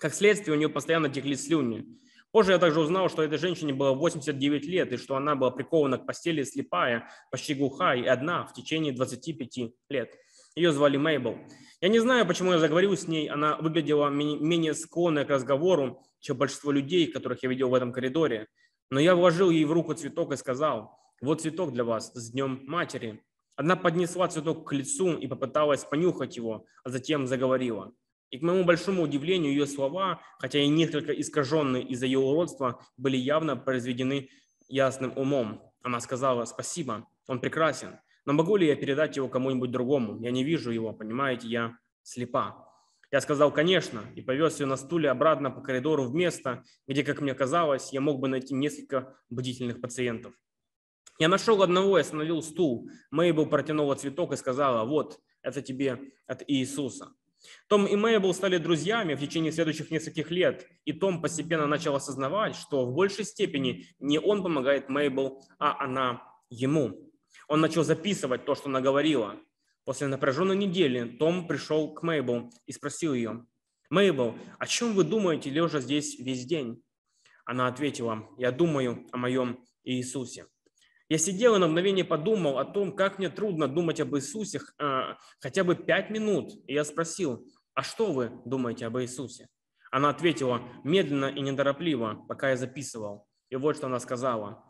Как 0.00 0.12
следствие, 0.12 0.56
у 0.56 0.58
нее 0.58 0.68
постоянно 0.68 1.08
текли 1.08 1.36
слюни. 1.36 1.86
Позже 2.34 2.50
я 2.50 2.58
также 2.58 2.80
узнал, 2.80 3.08
что 3.08 3.22
этой 3.22 3.38
женщине 3.38 3.72
было 3.72 3.94
89 3.94 4.66
лет, 4.66 4.92
и 4.92 4.96
что 4.96 5.14
она 5.14 5.36
была 5.36 5.52
прикована 5.52 5.98
к 5.98 6.04
постели 6.04 6.42
слепая, 6.42 7.08
почти 7.30 7.54
глухая 7.54 8.00
и 8.00 8.06
одна 8.06 8.44
в 8.44 8.52
течение 8.52 8.92
25 8.92 9.72
лет. 9.88 10.18
Ее 10.56 10.72
звали 10.72 10.96
Мейбл. 10.96 11.38
Я 11.80 11.88
не 11.88 12.00
знаю, 12.00 12.26
почему 12.26 12.50
я 12.50 12.58
заговорил 12.58 12.96
с 12.96 13.06
ней. 13.06 13.28
Она 13.28 13.56
выглядела 13.58 14.08
менее 14.08 14.74
склонной 14.74 15.24
к 15.24 15.30
разговору, 15.30 16.02
чем 16.18 16.36
большинство 16.36 16.72
людей, 16.72 17.06
которых 17.06 17.40
я 17.44 17.48
видел 17.48 17.68
в 17.68 17.74
этом 17.74 17.92
коридоре. 17.92 18.48
Но 18.90 18.98
я 18.98 19.14
вложил 19.14 19.50
ей 19.50 19.64
в 19.64 19.70
руку 19.70 19.94
цветок 19.94 20.32
и 20.32 20.36
сказал, 20.36 20.98
вот 21.20 21.42
цветок 21.42 21.72
для 21.72 21.84
вас 21.84 22.10
с 22.14 22.32
Днем 22.32 22.64
Матери. 22.66 23.22
Она 23.54 23.76
поднесла 23.76 24.26
цветок 24.26 24.68
к 24.68 24.72
лицу 24.72 25.16
и 25.16 25.28
попыталась 25.28 25.84
понюхать 25.84 26.36
его, 26.36 26.66
а 26.82 26.90
затем 26.90 27.28
заговорила. 27.28 27.92
И 28.34 28.38
к 28.38 28.42
моему 28.42 28.64
большому 28.64 29.04
удивлению, 29.04 29.52
ее 29.52 29.64
слова, 29.64 30.20
хотя 30.40 30.58
и 30.58 30.66
несколько 30.66 31.12
искаженные 31.12 31.84
из-за 31.84 32.06
ее 32.06 32.18
уродства, 32.18 32.84
были 32.96 33.16
явно 33.16 33.56
произведены 33.56 34.28
ясным 34.66 35.12
умом. 35.16 35.62
Она 35.84 36.00
сказала 36.00 36.44
«Спасибо, 36.44 37.06
он 37.28 37.38
прекрасен, 37.38 38.00
но 38.24 38.32
могу 38.32 38.56
ли 38.56 38.66
я 38.66 38.74
передать 38.74 39.16
его 39.16 39.28
кому-нибудь 39.28 39.70
другому? 39.70 40.20
Я 40.20 40.32
не 40.32 40.42
вижу 40.42 40.72
его, 40.72 40.92
понимаете, 40.92 41.46
я 41.46 41.78
слепа». 42.02 42.68
Я 43.12 43.20
сказал 43.20 43.52
«Конечно» 43.52 44.02
и 44.16 44.20
повез 44.20 44.58
ее 44.58 44.66
на 44.66 44.76
стуле 44.76 45.10
обратно 45.12 45.52
по 45.52 45.60
коридору 45.60 46.02
в 46.02 46.12
место, 46.12 46.64
где, 46.88 47.04
как 47.04 47.20
мне 47.20 47.34
казалось, 47.34 47.92
я 47.92 48.00
мог 48.00 48.18
бы 48.18 48.26
найти 48.26 48.52
несколько 48.52 49.14
бдительных 49.30 49.80
пациентов. 49.80 50.34
Я 51.20 51.28
нашел 51.28 51.62
одного 51.62 51.98
и 51.98 52.00
остановил 52.00 52.42
стул. 52.42 52.90
Мейбл 53.12 53.46
протянула 53.46 53.94
цветок 53.94 54.32
и 54.32 54.36
сказала, 54.36 54.84
вот, 54.84 55.20
это 55.40 55.62
тебе 55.62 56.00
от 56.26 56.42
Иисуса. 56.48 57.14
Том 57.68 57.86
и 57.86 57.96
Мейбл 57.96 58.32
стали 58.34 58.58
друзьями 58.58 59.14
в 59.14 59.20
течение 59.20 59.52
следующих 59.52 59.90
нескольких 59.90 60.30
лет, 60.30 60.66
и 60.84 60.92
Том 60.92 61.20
постепенно 61.22 61.66
начал 61.66 61.94
осознавать, 61.94 62.56
что 62.56 62.86
в 62.86 62.94
большей 62.94 63.24
степени 63.24 63.86
не 63.98 64.18
он 64.18 64.42
помогает 64.42 64.88
Мейбл, 64.88 65.42
а 65.58 65.82
она 65.84 66.22
ему. 66.50 67.10
Он 67.48 67.60
начал 67.60 67.84
записывать 67.84 68.44
то, 68.44 68.54
что 68.54 68.68
она 68.68 68.80
говорила. 68.80 69.36
После 69.84 70.06
напряженной 70.06 70.56
недели 70.56 71.16
Том 71.18 71.46
пришел 71.46 71.92
к 71.92 72.02
Мейбл 72.02 72.50
и 72.66 72.72
спросил 72.72 73.12
ее, 73.12 73.46
«Мейбл, 73.90 74.34
о 74.58 74.66
чем 74.66 74.94
вы 74.94 75.04
думаете, 75.04 75.50
лежа 75.50 75.80
здесь 75.80 76.18
весь 76.18 76.46
день?» 76.46 76.82
Она 77.44 77.68
ответила, 77.68 78.28
«Я 78.38 78.50
думаю 78.50 79.06
о 79.12 79.18
моем 79.18 79.62
Иисусе». 79.84 80.46
Я 81.08 81.18
сидел 81.18 81.54
и 81.54 81.58
на 81.58 81.68
мгновение 81.68 82.04
подумал 82.04 82.58
о 82.58 82.64
том, 82.64 82.94
как 82.94 83.18
мне 83.18 83.28
трудно 83.28 83.68
думать 83.68 84.00
об 84.00 84.16
Иисусе 84.16 84.60
а, 84.78 85.18
хотя 85.38 85.62
бы 85.62 85.76
пять 85.76 86.10
минут. 86.10 86.52
И 86.66 86.72
я 86.72 86.84
спросил, 86.84 87.46
а 87.74 87.82
что 87.82 88.12
вы 88.12 88.32
думаете 88.46 88.86
об 88.86 88.98
Иисусе? 88.98 89.48
Она 89.90 90.08
ответила 90.08 90.62
медленно 90.82 91.26
и 91.26 91.40
неторопливо, 91.40 92.24
пока 92.26 92.50
я 92.50 92.56
записывал. 92.56 93.28
И 93.50 93.56
вот 93.56 93.76
что 93.76 93.86
она 93.86 94.00
сказала. 94.00 94.64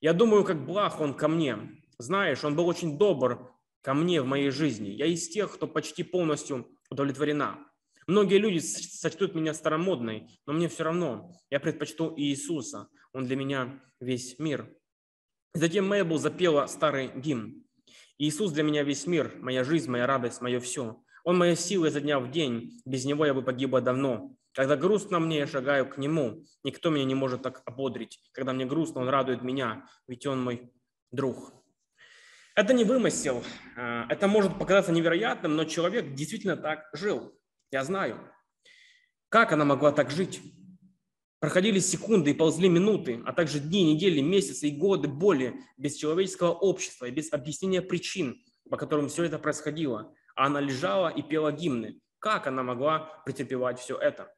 Я 0.00 0.12
думаю, 0.12 0.44
как 0.44 0.64
благ 0.64 1.00
он 1.00 1.14
ко 1.14 1.28
мне. 1.28 1.58
Знаешь, 1.98 2.44
он 2.44 2.56
был 2.56 2.66
очень 2.66 2.96
добр 2.96 3.52
ко 3.82 3.92
мне 3.92 4.22
в 4.22 4.26
моей 4.26 4.50
жизни. 4.50 4.88
Я 4.88 5.06
из 5.06 5.28
тех, 5.28 5.52
кто 5.52 5.66
почти 5.66 6.02
полностью 6.02 6.68
удовлетворена. 6.88 7.58
Многие 8.06 8.38
люди 8.38 8.58
сочтут 8.58 9.34
меня 9.34 9.54
старомодной, 9.54 10.28
но 10.46 10.52
мне 10.52 10.68
все 10.68 10.84
равно. 10.84 11.32
Я 11.50 11.60
предпочту 11.60 12.14
Иисуса. 12.16 12.88
Он 13.12 13.24
для 13.26 13.36
меня 13.36 13.82
весь 14.00 14.38
мир. 14.38 14.74
Затем 15.52 15.88
Мэйбл 15.88 16.18
запела 16.18 16.66
старый 16.66 17.10
гимн. 17.14 17.64
Иисус 18.18 18.52
для 18.52 18.62
меня 18.62 18.84
весь 18.84 19.06
мир, 19.06 19.32
моя 19.40 19.64
жизнь, 19.64 19.90
моя 19.90 20.06
радость, 20.06 20.40
мое 20.40 20.60
все. 20.60 21.02
Он 21.24 21.36
моя 21.36 21.56
сила 21.56 21.86
изо 21.86 22.00
дня 22.00 22.20
в 22.20 22.30
день, 22.30 22.80
без 22.84 23.04
него 23.04 23.26
я 23.26 23.34
бы 23.34 23.42
погибла 23.42 23.80
давно. 23.80 24.36
Когда 24.52 24.76
грустно 24.76 25.18
мне, 25.18 25.38
я 25.38 25.46
шагаю 25.46 25.88
к 25.88 25.98
нему. 25.98 26.44
Никто 26.64 26.90
меня 26.90 27.04
не 27.04 27.14
может 27.14 27.42
так 27.42 27.62
ободрить. 27.64 28.20
Когда 28.32 28.52
мне 28.52 28.64
грустно, 28.64 29.00
он 29.00 29.08
радует 29.08 29.42
меня, 29.42 29.86
ведь 30.06 30.26
он 30.26 30.42
мой 30.42 30.72
друг. 31.10 31.52
Это 32.54 32.72
не 32.72 32.84
вымысел. 32.84 33.44
А, 33.76 34.06
это 34.08 34.28
может 34.28 34.58
показаться 34.58 34.92
невероятным, 34.92 35.56
но 35.56 35.64
человек 35.64 36.14
действительно 36.14 36.56
так 36.56 36.88
жил. 36.92 37.32
Я 37.70 37.84
знаю. 37.84 38.18
Как 39.28 39.52
она 39.52 39.64
могла 39.64 39.92
так 39.92 40.10
жить? 40.10 40.40
Проходили 41.40 41.78
секунды 41.78 42.32
и 42.32 42.34
ползли 42.34 42.68
минуты, 42.68 43.22
а 43.24 43.32
также 43.32 43.60
дни, 43.60 43.94
недели, 43.94 44.20
месяцы 44.20 44.68
и 44.68 44.76
годы 44.76 45.08
боли 45.08 45.54
без 45.78 45.96
человеческого 45.96 46.52
общества 46.52 47.06
и 47.06 47.10
без 47.10 47.32
объяснения 47.32 47.80
причин, 47.80 48.42
по 48.68 48.76
которым 48.76 49.08
все 49.08 49.24
это 49.24 49.38
происходило. 49.38 50.14
А 50.36 50.46
она 50.46 50.60
лежала 50.60 51.08
и 51.08 51.22
пела 51.22 51.50
гимны. 51.50 51.98
Как 52.18 52.46
она 52.46 52.62
могла 52.62 53.22
претерпевать 53.24 53.80
все 53.80 53.96
это? 53.96 54.30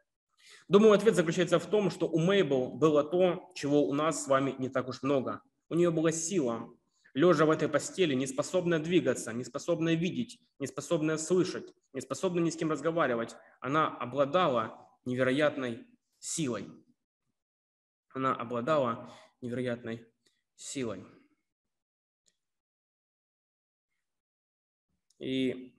Думаю, 0.69 0.93
ответ 0.93 1.17
заключается 1.17 1.59
в 1.59 1.67
том, 1.67 1.91
что 1.91 2.07
у 2.07 2.21
Мейбл 2.21 2.69
было 2.75 3.03
то, 3.03 3.51
чего 3.57 3.85
у 3.85 3.93
нас 3.93 4.25
с 4.25 4.29
вами 4.29 4.55
не 4.61 4.69
так 4.69 4.89
уж 4.89 5.03
много. 5.03 5.43
У 5.69 5.75
нее 5.75 5.91
была 5.91 6.13
сила, 6.13 6.69
лежа 7.15 7.47
в 7.47 7.51
этой 7.51 7.69
постели, 7.69 8.15
не 8.15 8.29
способная 8.29 8.79
двигаться, 8.79 9.33
не 9.33 9.43
способная 9.43 9.95
видеть, 9.95 10.39
не 10.61 10.69
способная 10.69 11.19
слышать, 11.19 11.75
не 11.93 12.01
способная 12.01 12.45
ни 12.45 12.51
с 12.51 12.57
кем 12.57 12.71
разговаривать. 12.71 13.35
Она 13.61 13.89
обладала 13.89 14.89
невероятной 15.05 15.85
силой. 16.21 16.69
Она 18.15 18.35
обладала 18.35 19.11
невероятной 19.41 20.07
силой. 20.55 21.05
И 25.19 25.75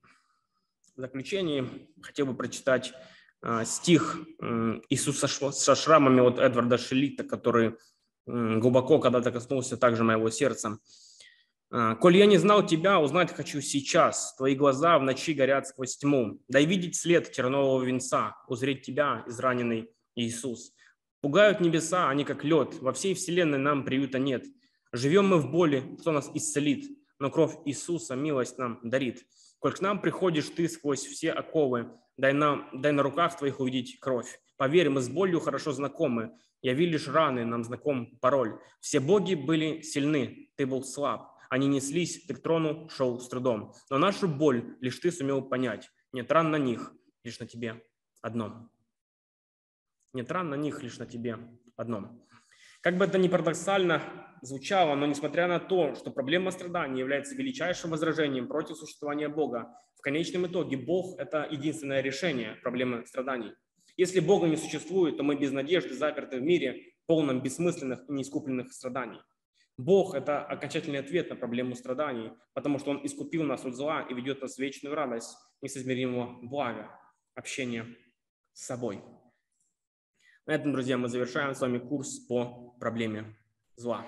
в 0.96 1.02
заключение 1.02 1.70
хотел 2.02 2.28
бы 2.28 2.36
прочитать 2.36 2.94
а, 3.42 3.66
стих 3.66 4.18
Иисуса 4.90 5.28
со 5.28 5.76
шрамами 5.76 6.22
от 6.22 6.40
Эдварда 6.40 6.78
Шелита, 6.78 7.24
который 7.24 7.78
глубоко 8.26 9.00
когда-то 9.00 9.32
коснулся 9.32 9.76
также 9.76 10.04
моего 10.04 10.30
сердца. 10.30 10.80
А, 11.70 11.96
«Коль 11.96 12.18
я 12.18 12.26
не 12.26 12.38
знал 12.38 12.66
тебя, 12.66 13.00
узнать 13.00 13.34
хочу 13.34 13.60
сейчас. 13.60 14.36
Твои 14.38 14.56
глаза 14.56 14.98
в 14.98 15.04
ночи 15.04 15.34
горят 15.34 15.68
сквозь 15.68 15.98
тьму. 15.98 16.40
Дай 16.48 16.66
видеть 16.66 16.96
след 16.96 17.32
тернового 17.32 17.84
венца, 17.84 18.38
узреть 18.48 18.84
тебя, 18.84 19.24
израненный 19.28 19.90
Иисус. 20.16 20.74
Пугают 21.24 21.62
небеса, 21.62 22.10
они 22.10 22.26
как 22.26 22.44
лед. 22.44 22.82
Во 22.82 22.92
всей 22.92 23.14
вселенной 23.14 23.58
нам 23.58 23.86
приюта 23.86 24.20
нет. 24.20 24.44
Живем 24.92 25.30
мы 25.30 25.38
в 25.38 25.50
боли, 25.50 25.96
кто 26.02 26.12
нас 26.12 26.30
исцелит? 26.34 26.86
Но 27.18 27.32
кровь 27.32 27.56
Иисуса 27.64 28.18
милость 28.18 28.58
нам 28.58 28.82
дарит. 28.84 29.26
Коль 29.60 29.72
к 29.72 29.80
нам 29.80 30.02
приходишь 30.02 30.50
ты 30.50 30.68
сквозь 30.68 31.06
все 31.06 31.32
оковы, 31.32 31.90
дай, 32.18 32.34
нам, 32.34 32.68
дай 32.74 32.92
на 32.92 33.04
руках 33.04 33.38
твоих 33.38 33.62
увидеть 33.62 34.02
кровь. 34.02 34.38
Поверь, 34.58 34.90
мы 34.90 35.00
с 35.00 35.08
болью 35.08 35.40
хорошо 35.40 35.72
знакомы. 35.72 36.36
Яви 36.62 36.88
лишь 36.88 37.08
раны, 37.08 37.46
нам 37.46 37.64
знаком 37.64 38.18
пароль. 38.20 38.60
Все 38.82 39.00
боги 39.00 39.36
были 39.36 39.80
сильны, 39.80 40.50
ты 40.58 40.66
был 40.66 40.84
слаб. 40.84 41.32
Они 41.50 41.68
неслись, 41.68 42.26
ты 42.26 42.34
к 42.34 42.42
трону 42.42 42.90
шел 42.90 43.22
с 43.22 43.30
трудом. 43.30 43.72
Но 43.90 43.98
нашу 43.98 44.28
боль 44.28 44.76
лишь 44.82 45.00
ты 45.00 45.10
сумел 45.10 45.42
понять. 45.42 45.90
Нет 46.12 46.30
ран 46.34 46.52
на 46.52 46.58
них, 46.58 46.92
лишь 47.24 47.40
на 47.40 47.48
тебе 47.48 47.82
одном. 48.22 48.73
Нет 50.14 50.32
ран 50.32 50.50
на 50.50 50.56
них, 50.56 50.82
лишь 50.84 51.00
на 51.00 51.06
тебе 51.06 51.38
одном. 51.76 52.24
Как 52.82 52.98
бы 52.98 53.06
это 53.06 53.18
ни 53.18 53.28
парадоксально 53.28 54.02
звучало, 54.42 54.96
но 54.96 55.06
несмотря 55.06 55.48
на 55.48 55.60
то, 55.60 55.96
что 55.96 56.12
проблема 56.12 56.52
страданий 56.52 57.00
является 57.00 57.36
величайшим 57.36 57.92
возражением 57.92 58.48
против 58.48 58.78
существования 58.78 59.30
Бога, 59.30 59.74
в 59.96 60.02
конечном 60.02 60.48
итоге 60.48 60.78
Бог– 60.78 61.18
это 61.18 61.48
единственное 61.50 62.02
решение 62.02 62.56
проблемы 62.62 63.06
страданий. 63.06 63.54
Если 63.96 64.20
Бога 64.20 64.48
не 64.48 64.58
существует, 64.58 65.18
то 65.18 65.24
мы 65.24 65.36
без 65.36 65.52
надежды 65.52 65.94
заперты 65.94 66.40
в 66.40 66.42
мире, 66.42 66.94
полном 67.06 67.42
бессмысленных 67.42 68.04
и 68.10 68.12
неискупленных 68.12 68.74
страданий. 68.74 69.20
Бог– 69.78 70.14
это 70.16 70.44
окончательный 70.44 71.00
ответ 71.00 71.30
на 71.30 71.36
проблему 71.36 71.74
страданий, 71.76 72.32
потому 72.54 72.80
что 72.80 72.92
Он 72.92 73.06
искупил 73.06 73.44
нас 73.44 73.66
от 73.66 73.76
зла 73.76 74.02
и 74.02 74.14
ведет 74.14 74.42
нас 74.42 74.56
в 74.56 74.60
вечную 74.60 74.94
радость 74.94 75.36
несоизмеримого 75.62 76.40
блага, 76.42 76.92
общения 77.34 77.86
с 78.52 78.66
собой. 78.66 79.02
На 80.46 80.52
этом, 80.52 80.74
друзья, 80.74 80.98
мы 80.98 81.08
завершаем 81.08 81.56
с 81.56 81.62
вами 81.62 81.78
курс 81.78 82.20
по 82.20 82.76
проблеме 82.78 83.34
зла. 83.78 84.06